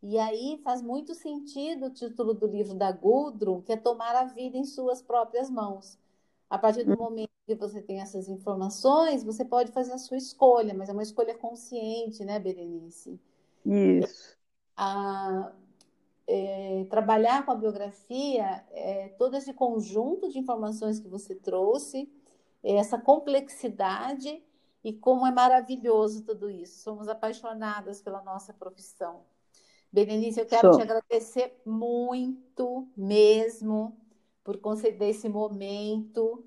E 0.03 0.18
aí 0.18 0.61
faz 0.64 0.83
muito 0.83 1.14
sentido 1.14 1.87
o 1.87 1.90
título 1.90 2.35
do 2.35 2.47
livro 2.47 2.75
da 2.75 2.90
Gudrun, 2.90 3.62
que 3.62 3.73
é 3.73 3.77
tomar 3.77 4.16
a 4.16 4.25
vida 4.25 4.57
em 4.57 4.64
suas 4.64 5.01
próprias 5.03 5.49
mãos. 5.51 5.99
A 6.51 6.59
partir 6.59 6.85
do 6.85 6.95
hum. 6.95 6.97
momento 6.97 7.31
que 7.47 7.55
você 7.55 7.81
tem 7.81 8.01
essas 8.01 8.29
informações, 8.29 9.25
você 9.25 9.45
pode 9.45 9.73
fazer 9.73 9.92
a 9.92 9.99
sua 9.99 10.16
escolha, 10.16 10.75
mas 10.75 10.88
é 10.88 10.92
uma 10.92 11.03
escolha 11.03 11.37
consciente, 11.37 12.25
né, 12.25 12.38
Berenice? 12.38 13.21
Isso. 13.64 14.37
A, 14.77 15.53
é, 16.27 16.87
trabalhar 16.88 17.44
com 17.44 17.53
a 17.53 17.57
biografia 17.57 18.64
é 18.70 19.09
todo 19.18 19.37
esse 19.37 19.53
conjunto 19.53 20.29
de 20.29 20.38
informações 20.38 20.98
que 20.98 21.09
você 21.09 21.35
trouxe, 21.35 22.11
é 22.62 22.77
essa 22.77 22.98
complexidade 22.98 24.42
e 24.85 24.92
como 24.92 25.27
é 25.27 25.31
maravilhoso 25.31 26.22
tudo 26.25 26.51
isso. 26.51 26.83
Somos 26.83 27.09
apaixonadas 27.09 28.01
pela 28.01 28.22
nossa 28.22 28.53
profissão. 28.53 29.25
Berenice, 29.92 30.40
eu 30.40 30.46
quero 30.46 30.68
Sou. 30.72 30.79
te 30.79 30.83
agradecer 30.83 31.61
muito 31.66 32.88
mesmo 32.96 33.96
por 34.42 34.59
conceder 34.59 35.11
esse 35.11 35.29
momento 35.29 36.44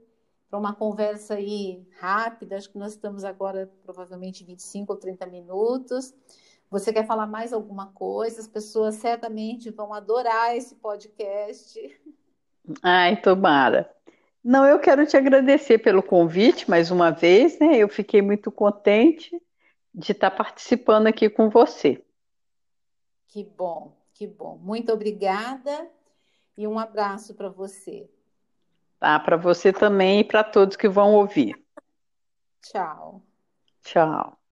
para 0.49 0.59
uma 0.59 0.73
conversa 0.73 1.35
aí 1.35 1.85
rápida. 1.99 2.57
Acho 2.57 2.71
que 2.71 2.77
nós 2.77 2.93
estamos 2.93 3.23
agora 3.23 3.71
provavelmente 3.83 4.43
25 4.43 4.93
ou 4.93 4.97
30 4.99 5.25
minutos. 5.27 6.13
Você 6.69 6.91
quer 6.91 7.05
falar 7.05 7.27
mais 7.27 7.53
alguma 7.53 7.87
coisa? 7.87 8.41
As 8.41 8.47
pessoas 8.47 8.95
certamente 8.95 9.69
vão 9.69 9.93
adorar 9.93 10.55
esse 10.55 10.75
podcast. 10.75 11.79
Ai, 12.81 13.19
tomara. 13.21 13.89
Não, 14.43 14.65
eu 14.65 14.79
quero 14.79 15.05
te 15.05 15.17
agradecer 15.17 15.79
pelo 15.79 16.03
convite 16.03 16.69
mais 16.69 16.91
uma 16.91 17.11
vez, 17.11 17.59
né? 17.59 17.77
Eu 17.77 17.89
fiquei 17.89 18.21
muito 18.21 18.51
contente 18.51 19.41
de 19.93 20.11
estar 20.11 20.29
participando 20.29 21.07
aqui 21.07 21.29
com 21.29 21.49
você. 21.49 22.03
Que 23.27 23.43
bom, 23.43 23.95
que 24.13 24.27
bom. 24.27 24.57
Muito 24.57 24.91
obrigada 24.91 25.89
e 26.57 26.67
um 26.67 26.77
abraço 26.77 27.33
para 27.33 27.49
você. 27.49 28.09
Tá, 28.99 29.19
para 29.19 29.37
você 29.37 29.73
também 29.73 30.19
e 30.19 30.23
para 30.23 30.43
todos 30.43 30.77
que 30.77 30.87
vão 30.87 31.13
ouvir. 31.15 31.55
Tchau. 32.61 33.21
Tchau. 33.83 34.37